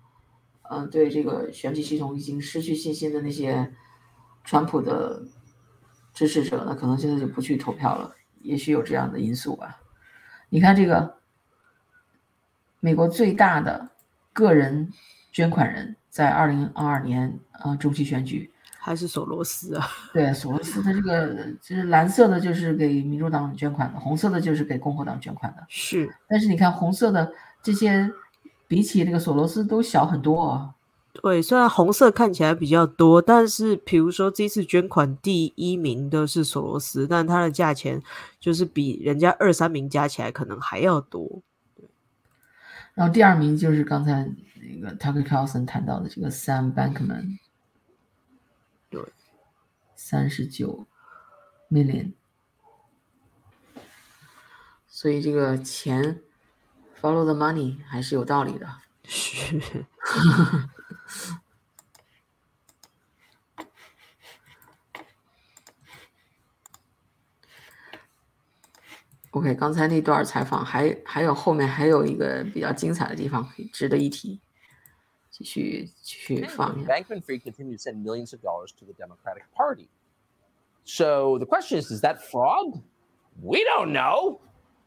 [0.71, 3.73] 嗯，对这个选举系统已经失去信心的那些
[4.45, 5.23] 川普的
[6.13, 8.15] 支持者呢，可能现在就不去投票了。
[8.41, 9.81] 也许有这样的因素吧。
[10.49, 11.19] 你看这个
[12.81, 13.91] 美国最大的
[14.33, 14.93] 个人
[15.33, 18.51] 捐款人，在二零二二年呃中期选举。
[18.79, 19.87] 还是索罗斯啊？
[20.13, 25.65] 对，索罗斯，他这个就是蓝色的，就是给民主党捐款的；红色的，就是给共和党捐款的。
[25.71, 27.33] 是，但是你看红色的
[27.65, 28.13] 这些，
[28.69, 30.75] 比起那个索罗斯都小很多啊。
[31.15, 38.03] 对，虽然红色看起来比较多，但是比如说这次捐款第一名的是索罗斯，但它的价钱
[38.39, 41.43] 就是比人家二三名加起来可能还要多。
[42.95, 44.29] 然后第二名就是刚才
[44.81, 47.39] 那个 Tucker Carlson 谈到的这个 Sam Bankman
[48.91, 49.03] 对。
[49.97, 50.87] 三十九
[51.71, 52.13] million，
[54.87, 56.21] 所以这个钱
[57.04, 58.68] follow the money 还是有道理的。
[59.06, 59.86] 是。
[69.32, 74.42] OK，刚才那段采访还还有后面还有一个比较精彩的地方，可以值得一提。
[75.30, 76.76] 继续继续放。
[76.86, 79.88] Bankman-Fried continued to send millions of dollars to the Democratic Party.
[80.84, 82.82] So the question is, is that fraud?
[83.42, 84.42] We don't know,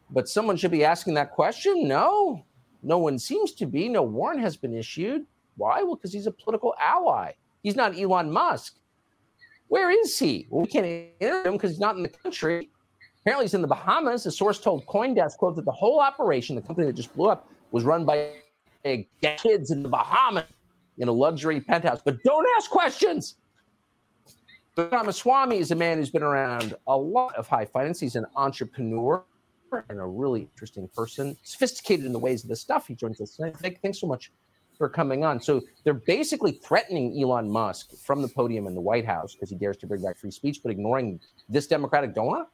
[0.10, 1.88] but someone should be asking that question.
[1.88, 2.46] No,
[2.84, 3.90] no one seems to be.
[3.90, 5.26] No warrant has been issued.
[5.58, 5.84] Why?
[5.84, 7.34] Well, because he's a political ally.
[7.64, 8.78] He's not Elon Musk.
[9.68, 10.48] Where is he?
[10.50, 12.70] Well, we can't interview him because he's not in the country.
[13.22, 14.26] Apparently, he's in the Bahamas.
[14.26, 17.50] A source told CoinDesk, quote, that the whole operation, the company that just blew up,
[17.72, 18.32] was run by
[19.22, 20.46] kids in the Bahamas
[20.98, 22.00] in a luxury penthouse.
[22.04, 23.36] But don't ask questions.
[24.78, 28.00] Ramaswamy is a man who's been around a lot of high finance.
[28.00, 29.24] He's an entrepreneur
[29.89, 32.87] and a really interesting person, sophisticated in the ways of this stuff.
[32.87, 33.57] He joins us tonight.
[33.83, 34.31] Thanks so much
[34.77, 35.41] for coming on.
[35.41, 39.57] So they're basically threatening Elon Musk from the podium in the White House because he
[39.57, 42.47] dares to bring back free speech, but ignoring this Democratic donor.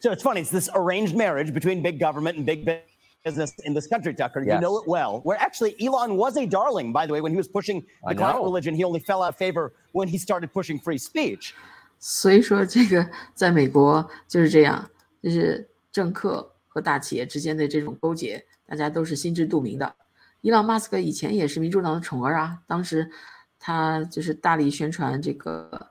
[0.00, 0.42] So it's funny.
[0.42, 2.68] It's this arranged marriage between big government and big
[3.24, 4.44] business in this country, Tucker.
[4.44, 4.56] Yes.
[4.56, 5.20] You know it well.
[5.20, 8.42] Where actually Elon was a darling, by the way, when he was pushing the climate
[8.42, 11.54] religion, he only fell out of favor when he started pushing free speech.
[11.98, 14.88] 所以说，这个在美国就是这样，
[15.21, 19.95] 就是政客和大企业之间的这种勾结，大家都是心知肚明的。
[20.41, 23.11] 伊朗马斯克以前也是民主党的宠儿啊，当时
[23.59, 25.89] 他就是大力宣传这个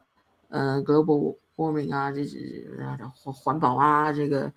[0.48, 2.68] 呃 global warming 啊，这是
[3.14, 4.52] 环环保啊，这个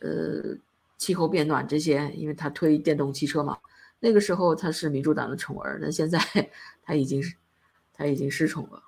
[0.00, 0.54] 呃
[0.98, 3.56] 气候变暖这些，因为他推电动汽车嘛。
[3.98, 6.18] 那个时候他是民主党的宠儿，那现在
[6.82, 7.34] 他已经是
[7.94, 8.82] 他已经失宠了。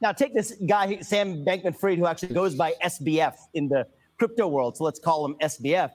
[0.00, 3.86] Now take this guy Sam Bankman-Fried, who actually goes by SBF in the
[4.18, 5.90] crypto world, so let's call him SBF.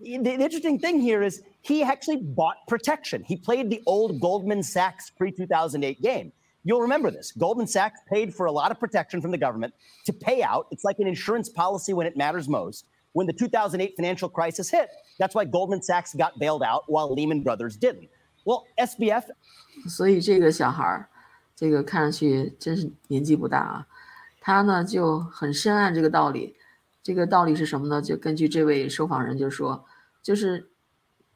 [0.00, 3.22] The, the interesting thing here is he actually bought protection.
[3.22, 6.32] He played the old Goldman Sachs pre 2008 game.
[6.64, 7.32] You'll remember this.
[7.32, 9.74] Goldman Sachs paid for a lot of protection from the government
[10.06, 10.66] to pay out.
[10.70, 14.90] It's like an insurance policy when it matters most when the 2008 financial crisis hit.
[15.18, 18.10] That's why Goldman Sachs got bailed out while Lehman Brothers didn't.
[18.44, 19.24] Well, SBF.
[19.88, 21.08] 所以这个小孩儿，
[21.59, 23.87] 这个看上去真是年纪不大啊，
[24.39, 26.55] 他呢就很深谙这个道理。
[27.03, 28.01] 这个道理是什么呢？
[28.01, 29.83] 就根据这位受访人就说，
[30.23, 30.69] 就是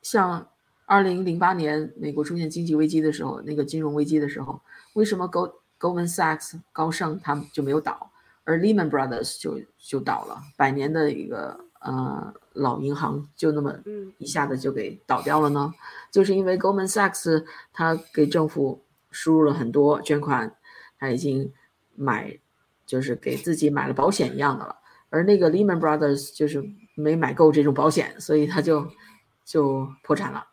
[0.02, 0.48] 像
[0.86, 4.62] 二零零八年美国出现经济危机的时候，那个金融危机的时候，
[4.94, 8.10] 为什么 Gold Goldman Sachs 高盛他们就没有倒？
[8.46, 13.76] 而 Lehman Brothers 就就倒了，百年的一个呃老银行就那么
[14.20, 15.74] 一下子就给倒掉了呢？
[16.12, 18.83] 就是因为 Goldman Sachs 他给政府
[19.13, 20.55] 输入了很多捐款，
[20.99, 21.53] 他已经
[21.95, 22.39] 买
[22.87, 24.77] 就是给自己买了保险一样的了，
[25.11, 26.63] 而那个 Lehman Brothers 就是
[26.95, 28.91] 没买够这种保险，所以他就
[29.45, 30.47] 就破产了。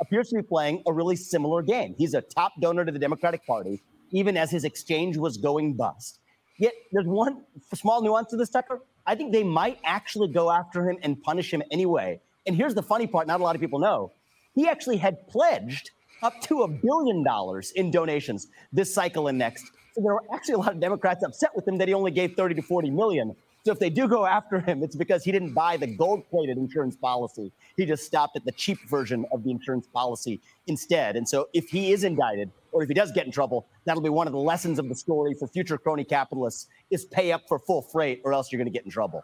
[0.00, 1.94] Appears to be playing a really similar game.
[1.96, 3.80] He's a top donor to the Democratic Party.
[4.14, 6.20] even as his exchange was going bust.
[6.58, 7.42] Yet there's one
[7.74, 8.80] small nuance to this, Tucker.
[9.06, 12.20] I think they might actually go after him and punish him anyway.
[12.46, 14.12] And here's the funny part not a lot of people know.
[14.54, 15.90] He actually had pledged
[16.23, 19.71] up to a billion dollars in donations this cycle and next.
[19.95, 22.35] So there are actually a lot of Democrats upset with him that he only gave
[22.35, 23.35] 30 to 40 million.
[23.65, 26.95] So if they do go after him, it's because he didn't buy the gold-plated insurance
[26.95, 27.51] policy.
[27.75, 31.17] He just stopped at the cheap version of the insurance policy instead.
[31.17, 34.09] And so if he is indicted, or if he does get in trouble, that'll be
[34.09, 37.59] one of the lessons of the story for future crony capitalists is pay up for
[37.59, 39.23] full freight or else you're going to get in trouble.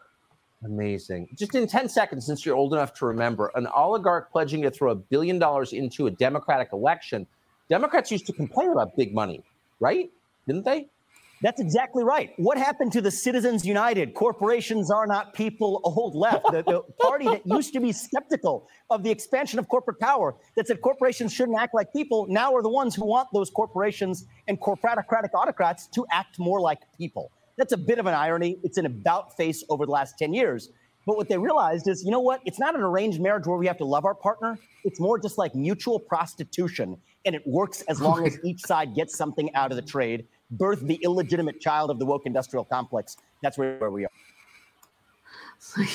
[0.65, 1.29] Amazing.
[1.35, 4.91] Just in 10 seconds, since you're old enough to remember, an oligarch pledging to throw
[4.91, 7.27] a billion dollars into a Democratic election.
[7.69, 9.43] Democrats used to complain about big money,
[9.79, 10.11] right?
[10.47, 10.87] Didn't they?
[11.41, 12.31] That's exactly right.
[12.37, 17.25] What happened to the Citizens United, corporations are not people old left, the, the party
[17.25, 21.59] that used to be skeptical of the expansion of corporate power, that said corporations shouldn't
[21.59, 26.05] act like people, now are the ones who want those corporations and corporatocratic autocrats to
[26.11, 27.31] act more like people.
[27.56, 28.58] That's a bit of an irony.
[28.62, 30.70] It's an about face over the last 10 years.
[31.06, 32.40] But what they realized is, you know what?
[32.44, 34.58] It's not an arranged marriage where we have to love our partner.
[34.84, 36.96] It's more just like mutual prostitution.
[37.24, 40.80] And it works as long as each side gets something out of the trade birth
[40.80, 43.16] the illegitimate child of the woke industrial complex.
[43.42, 44.10] That's where, where we are.
[45.58, 45.86] 所以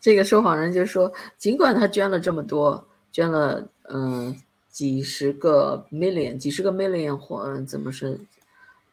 [0.00, 4.36] 这个说谎人就说，尽管他捐了这么多，捐了嗯、呃、
[4.70, 8.18] 几十个 million，几十个 million 或怎么是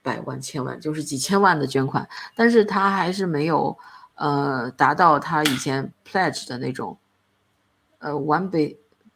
[0.04, 3.76] 百万、千万，就是几千万的捐款，但是他还是没有
[4.16, 6.98] 呃达到他以前 pledge 的那种
[8.00, 8.50] 呃 one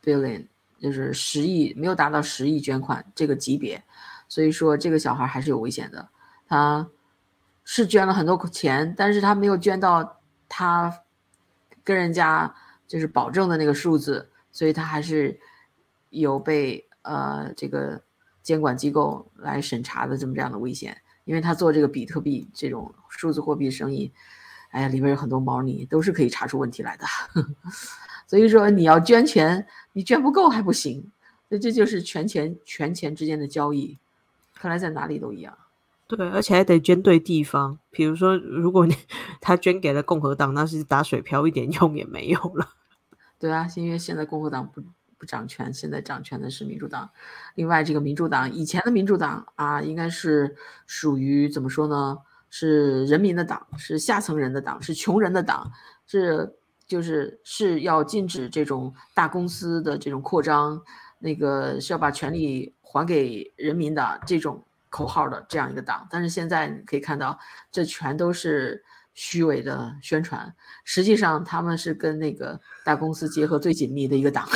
[0.03, 0.47] billion，
[0.81, 3.85] 就是十亿，没有达到十亿捐款这个级别。
[4.29, 6.09] 所以说这个小孩还是有危险的，
[6.47, 6.89] 他
[7.65, 11.03] 是捐了很多钱，但是他没有捐到他
[11.85, 12.55] 跟人家
[12.87, 15.39] 就是保证的那个数字，所以他还是
[16.09, 18.01] 有被呃这个
[18.49, 20.97] 监管机构来审查的这么这样的危险，
[21.27, 24.11] 因为他做这个比特币这种数字货币生意，
[24.71, 27.05] 哎呀里边有很多猫腻，都是可以查出问题来的。
[28.27, 31.13] 所以说你要捐钱，你捐不够还不行，
[31.51, 33.99] 那这就是权钱权钱之间的交易。
[34.55, 35.55] 看来在哪里都一样。
[36.07, 37.79] 对，而且还得捐对地方。
[37.91, 38.97] 比如说，如果你
[39.43, 42.71] 他捐给了共和党，那是打水漂，一点用也没有了。
[43.39, 44.83] 对啊，因为现在共和党不
[45.19, 47.11] 不掌权，现在掌权的是民主党。
[47.57, 50.57] 另外，这个民主党以前的民主党啊，应该是
[50.87, 52.19] 属于怎么说呢？
[52.49, 55.71] 是人民的党，是下层人的党，是穷人的党，
[56.07, 56.57] 是
[56.87, 60.81] 就是是要禁止这种大公司的这种扩张，
[61.19, 62.75] 那个是要把权力。
[62.91, 67.39] 还给人民的这种口号的这样一个党，但是现在你可以看到，
[67.71, 70.55] 这全都是虚伪的宣传。
[70.85, 74.49] 实际上，他们是跟那个大公司结合最紧密的一个党。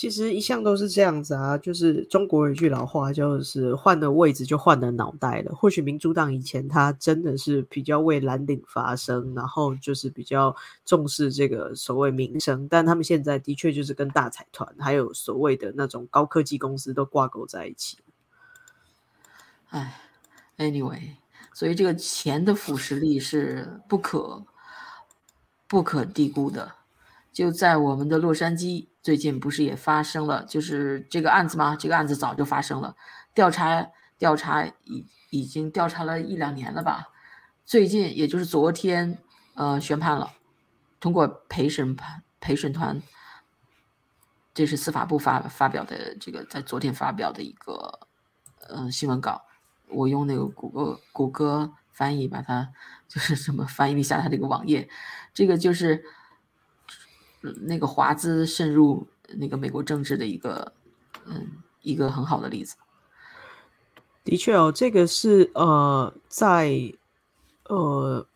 [0.00, 5.54] 其实一向都是这样子啊，就是中国有一句老话，就是换了位置就换了脑袋了。
[5.54, 17.98] 或许民主党以前他真的是比较为蓝领发声，然后就是比较重视这个所谓民生，但他们现在的确就是跟大财团还有所谓的那种高科技公司都挂钩在一起。
[19.68, 20.00] 哎
[20.56, 21.16] ，anyway，
[21.52, 24.42] 所以这个钱的腐蚀力是不可
[25.68, 26.79] 不可低估的。
[27.32, 28.88] 就在我们的洛杉矶。
[29.02, 31.74] 最近不是也发生了，就是这个案子吗？
[31.74, 32.94] 这个案子早就发生了，
[33.32, 37.08] 调查调查已已经调查了一两年了吧？
[37.64, 39.16] 最近也就是昨天，
[39.54, 40.30] 呃，宣判了，
[41.00, 43.00] 通过陪审判陪审团，
[44.52, 48.00] 这是司法部发发表的这个在昨天发表的一个
[48.68, 49.40] 呃新闻稿，
[49.88, 52.70] 我用那个谷歌谷歌翻译把它
[53.08, 54.90] 就是什么翻译一下它这个网页，
[55.32, 56.04] 这个就是。
[57.40, 60.72] 那个华资渗入那个美国政治的一个，
[61.26, 61.48] 嗯，
[61.82, 62.76] 一个很好的例子。
[64.24, 66.92] 的确哦，这个是呃，在
[67.68, 68.26] 呃，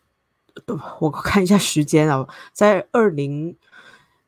[1.01, 3.57] 我看一下时间啊，在二零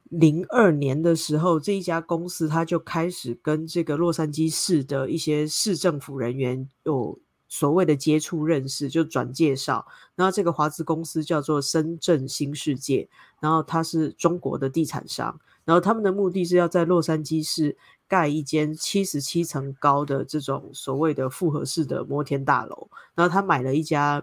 [0.05, 7.19] 零二年的时候，这一家公司它就开始跟这个洛杉矶市的一些市政府人员有。
[7.57, 13.09] 所谓的接触认识就转介绍，然后这个华资公司叫做深圳新世界，
[13.41, 24.23] 然后它是中国的地产商，然后他们的目的是要在洛杉矶市盖一间七十七层高的这种所谓的复合式的摩天大楼，然后他买了一家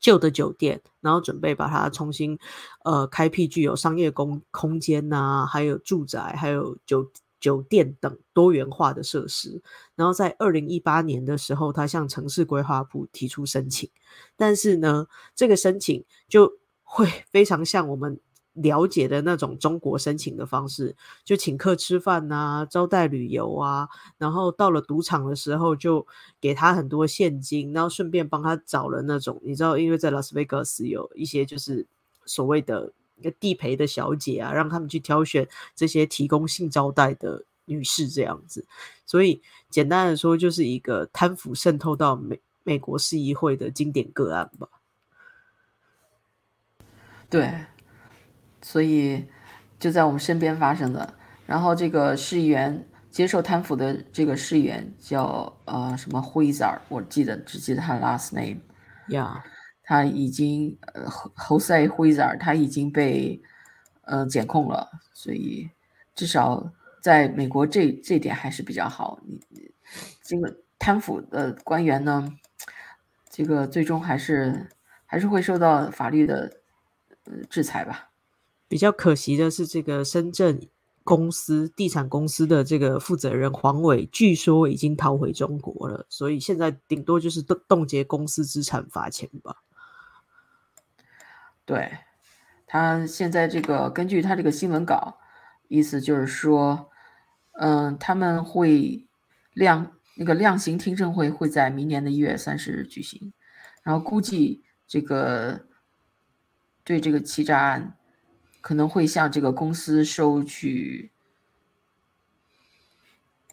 [0.00, 2.38] 旧的酒店，然后准备把它重新
[2.84, 7.10] 呃开辟具有商业空空间呐，还有住宅，还有酒。
[7.38, 9.62] 酒店等多元化的设施，
[9.94, 13.90] 然后在二零一八年的时候，他向城市规划部提出申请，
[14.36, 18.18] 但是呢，这个申请就会 非常像我们
[18.54, 26.06] 了解的那种中国申请的方式，就请客吃饭呐，招待旅游啊，然后到了赌场的时候就
[26.40, 31.86] 给他很多现金，然后顺便帮他找了那种，你知道，因为在拉斯维加斯有一些就是
[32.24, 32.92] 所谓的。
[33.16, 38.64] 一个地陪的小姐啊，让他们去挑选这些提供性招待的女士这样子，
[39.04, 44.68] 所以简单的说，就是一个贪腐渗透到美美国市议会的经典个案吧。
[47.28, 47.52] 对，
[48.62, 49.24] 所以
[49.80, 51.14] 就在我们身边发生的。
[51.44, 58.60] 然后这个市议员接受贪腐的这个市议员叫呃什么辉子儿，我记得只记得他 last name，
[59.08, 59.42] 呀。
[59.88, 63.40] 他已经呃侯赛辉子他已经被
[64.02, 65.70] 呃检控了，所以
[66.16, 69.20] 至少在美国这这点还是比较好。
[69.24, 69.40] 你
[70.20, 72.36] 这个贪腐的官员呢，
[73.30, 74.68] 这个最终还是
[75.06, 76.52] 还是会受到法律的
[77.26, 78.10] 呃制裁吧。
[78.66, 80.60] 比较可惜的是，这个深圳
[81.04, 89.62] 公司地产公司的这个负责人黄伟，据说已经逃回中国了，所以现在顶多就是冻冻结公司资产、罚钱吧。
[91.66, 91.98] 对
[92.66, 95.18] 他现在这个，根据他这个新闻稿，
[95.68, 96.90] 意思就是说，
[97.52, 99.06] 嗯，他们会
[99.52, 103.32] 量那个量刑听证会会在明年的一月三十日举行，
[103.82, 105.66] 然后估计这个
[106.82, 107.96] 对这个欺诈案
[108.60, 111.12] 可能会向这个公司收取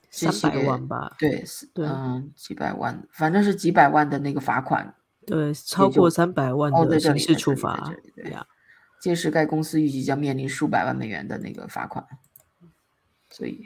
[0.09, 1.43] 这三百万吧，对，
[1.74, 4.95] 对嗯，几百万，反正是几百万的那个罚款，
[5.26, 8.46] 对，超就过三百万哦，的刑事处罚对呀。
[9.02, 12.06] 届时该公司预计将面临数百万美元的那个罚款，
[13.30, 13.66] 所以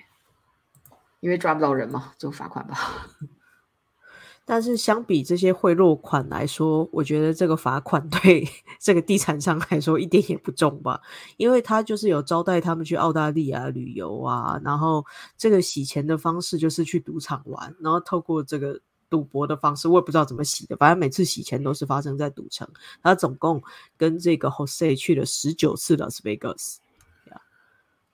[1.20, 2.76] 因为抓不到人嘛，就罚款吧。
[4.49, 8.47] 但是相比这些贿赂款来说，我觉得这个罚款对
[8.80, 11.01] 这个地产商来说一点也不重吧，
[11.36, 15.05] 因为他就是有招待他们去澳大利亚旅游啊，然后
[15.38, 18.80] 这个洗钱的方式就是去赌场玩，然后透过这个
[19.10, 22.68] 赌博的方式，我也不知道怎么洗的，反正每次洗钱都是发生在赌城。
[23.01, 23.62] 他总共
[23.97, 26.78] 跟这个 Jose 去了十九次 Las Vegas。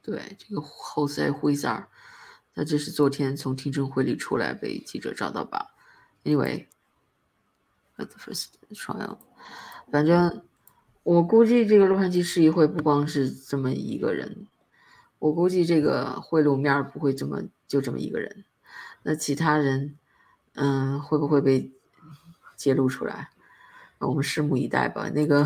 [0.02, 1.86] 对，这个 Jose Huizar，
[2.54, 5.74] 他这是昨天从听证会里出来被记者找到吧
[6.26, 6.68] ？Anyway，at
[8.08, 9.18] the first trial，
[9.90, 10.44] 反正
[11.04, 14.46] 我估计这个洛杉矶市议会不光是这么一个人，
[15.20, 18.44] 我估计这个贿赂面不会这么就这么一个人，
[19.04, 19.98] 那其他人，
[20.56, 21.72] 嗯，会不会被
[22.56, 23.30] 揭露出来？
[24.00, 25.10] 我们拭目以待吧。
[25.10, 25.46] 那个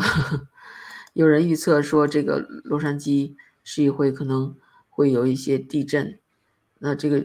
[1.12, 4.56] 有人预测说，这个洛杉矶市议会可能
[4.90, 6.18] 会有一些地震。
[6.78, 7.24] 那这个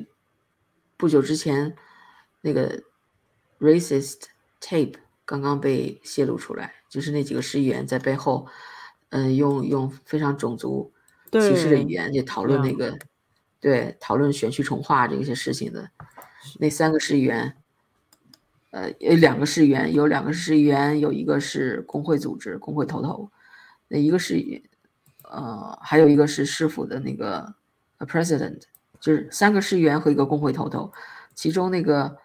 [0.96, 1.76] 不久之前，
[2.42, 2.84] 那个
[3.60, 4.22] racist
[4.62, 8.48] tape 刚刚被泄露出来，就是那几个市议员在背后，
[9.10, 10.94] 嗯、用用非常种族
[11.32, 12.98] 歧视的语言去讨论那个，
[13.60, 15.90] 对，讨论选区重划这些事情的
[16.60, 17.58] 那三个市议员。
[18.74, 23.32] 呃，有两个市议员，有两个市议员，有一个是工会组织工会头头，
[23.88, 24.36] 那一个是
[25.32, 27.54] 呃，还有一个是市府的那个
[28.00, 28.60] president，
[29.00, 30.92] 就是三个市议员和一个工会头头，
[31.36, 32.18] 其中那个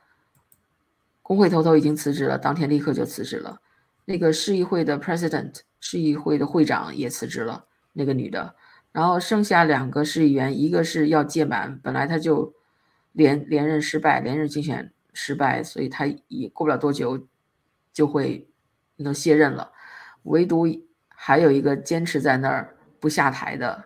[1.21, 3.61] 工会头头已经辞职了，当天立刻就辞职了。
[4.07, 8.55] 那个市议会的 president，市议会的会长也辞职了，那个女的。
[8.91, 12.55] 然后剩下两个市议员，一个是要届满，本来他就
[13.13, 17.27] 连连任失败，连任竞选失败，所以他也过不了多久
[17.93, 18.49] 就会
[18.97, 19.73] 能卸任了。
[20.25, 20.67] 唯独
[21.09, 23.85] 还有一个坚持在那儿不下台的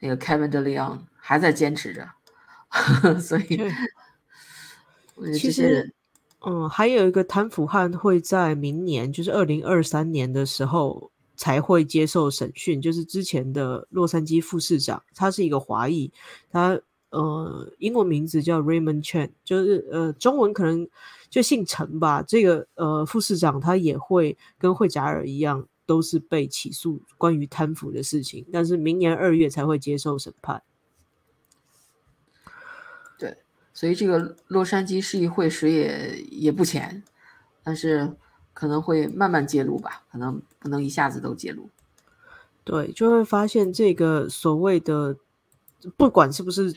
[0.00, 2.08] 那个 Kevin De Leon 还在坚持着，
[3.20, 3.58] 所以
[5.34, 5.94] 其实
[6.40, 12.80] 嗯，还有一个贪腐案会在明年，就是二零二三年的时候才会接受审讯。
[12.80, 16.12] 就是之前的洛杉矶副市长，他是一个华裔，
[16.50, 16.78] 他
[17.16, 20.86] 呃英文名字叫 Raymond Chen，就是呃中文可能
[21.30, 22.22] 就姓陈吧。
[22.22, 30.62] 这个呃副市长他也会跟惠贾尔一样，都是被起诉关于贪腐的事情，但是明年二月才会接受审判。
[33.18, 33.38] 对
[33.72, 37.02] 所以这个洛杉矶市议会谁也也不浅，
[37.62, 38.14] 但是
[38.52, 41.68] 可能会慢慢揭露吧，可能不能一下子都揭露。
[42.64, 45.16] 对，就会发现这个所谓的，
[45.96, 46.74] 不管是不是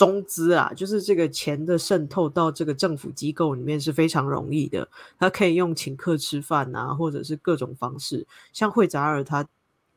[0.00, 4.88] 中资啊，就是这个钱的渗透到这个政府机构里面是非常容易的。
[5.18, 8.26] 他可以用请客吃饭啊，或者是各种方式。
[8.50, 9.46] 像惠扎尔他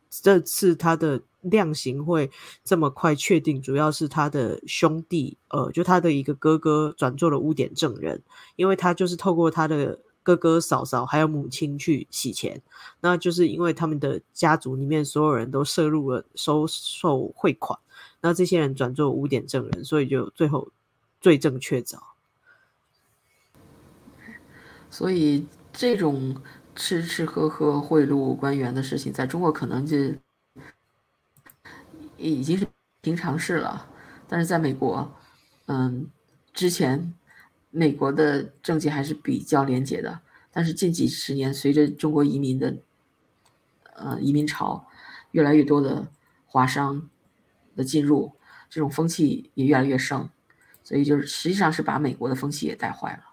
[0.09, 2.29] 这次他的量刑会
[2.65, 8.21] 这么快确定，主要是他的兄弟，呃，就他的一个哥哥转做了污点证人，
[8.57, 12.61] 因为他就是透过他的哥哥、嫂嫂还有母亲去洗钱。
[12.99, 17.79] 那就是因为他们的家族里面所有人都涉入了收受汇款，
[18.25, 20.71] 那这些人转做污点证人，所以就最后
[21.19, 21.99] 罪证确凿。
[24.89, 26.41] 所以这种
[26.73, 29.97] 吃吃喝喝贿赂官员的事情，在中国可能就
[32.15, 32.65] 已经是
[33.01, 33.89] 平常事了，
[34.29, 35.13] 但是在美国，
[35.65, 36.09] 嗯，
[36.53, 37.13] 之前
[37.71, 42.77] 美国的政界还是比较廉洁的，但是近几十年随着中国移民的
[43.95, 44.87] 呃移民潮，
[45.31, 46.07] 越来越多的
[46.45, 47.09] 华商
[47.75, 48.31] 的进入，
[48.69, 50.29] 这种风气也越来越盛，
[50.83, 53.23] 所以就是实际上是把美国的风气也带坏了。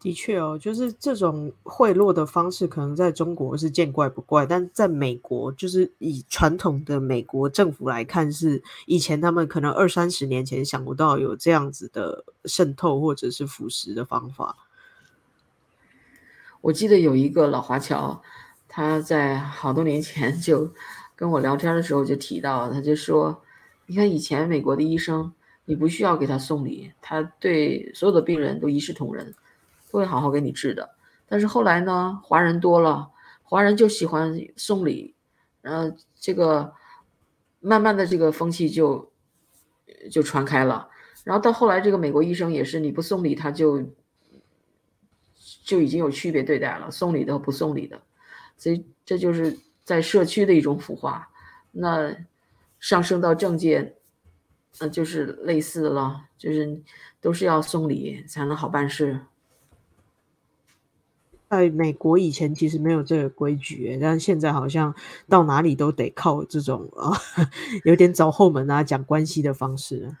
[0.00, 14.56] 的确哦，就是这种贿赂的方式，可能在中国是见怪不怪，但在美国，就是以传统的美国政府来看，是以前他们可能二三十年前想不到有这样子的渗透或者是腐蚀的方法。
[16.62, 18.20] 我记得有一个老华侨，
[18.66, 20.72] 他在好多年前就
[21.22, 23.40] 跟我聊天的时候就提到，他就说，
[23.86, 25.32] 你看以前美国的医生，
[25.66, 29.32] 你不需要给他送礼，他对所有的病人都一视同仁。
[29.88, 30.96] 都会好好给你治的，
[31.28, 33.10] 但是后来呢，华人多了，
[33.42, 35.14] 华人就喜欢送礼，
[35.60, 36.72] 然后这个
[37.60, 39.12] 慢慢的这个风气就
[40.10, 40.88] 就传开了，
[41.24, 43.82] 然后到后来这个美国医生也是，你不送礼他就
[45.62, 48.00] 就已经有区别对待了，送礼的和不送礼的，
[48.56, 49.54] 所以这就是
[49.84, 51.28] 在社区的一种腐化，
[51.72, 52.14] 那
[52.78, 53.94] 上升到政界，
[54.80, 56.80] 那就是类似了，就是
[57.20, 59.20] 都是要送礼才能好办事。
[61.48, 64.94] 在美国以前其实没有这个规矩，但现在好像
[65.28, 67.12] 到哪里都得靠这种啊，
[67.84, 70.16] 有点走后门啊，讲关系的方式。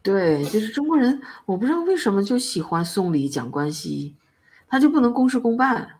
[0.00, 4.14] 对，就是中国人，我不知道为什么就喜欢送礼讲关系，
[4.68, 5.90] 他就不能公事公办。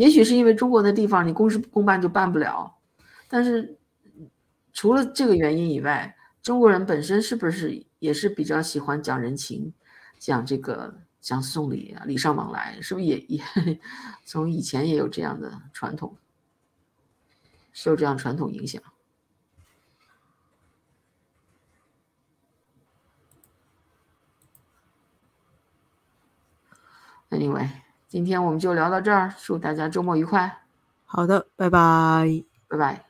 [0.00, 2.74] 也许是因为中国的地方你公事公办就办不了，
[3.28, 3.78] 但是
[4.72, 9.74] 除了这个原因以外，中国人本身是不是也是比较喜欢讲人情，
[10.18, 10.94] 讲这个？
[11.20, 13.44] 讲送礼啊，礼尚往来，是不是也也
[14.24, 16.16] 从以前也有这样的传统，
[17.74, 18.82] 受这样传统影响
[27.28, 27.68] ？Anyway，
[28.10, 30.62] 今天我们就聊到这儿，祝大家周末愉快。
[31.04, 33.09] 好的，拜拜，拜拜。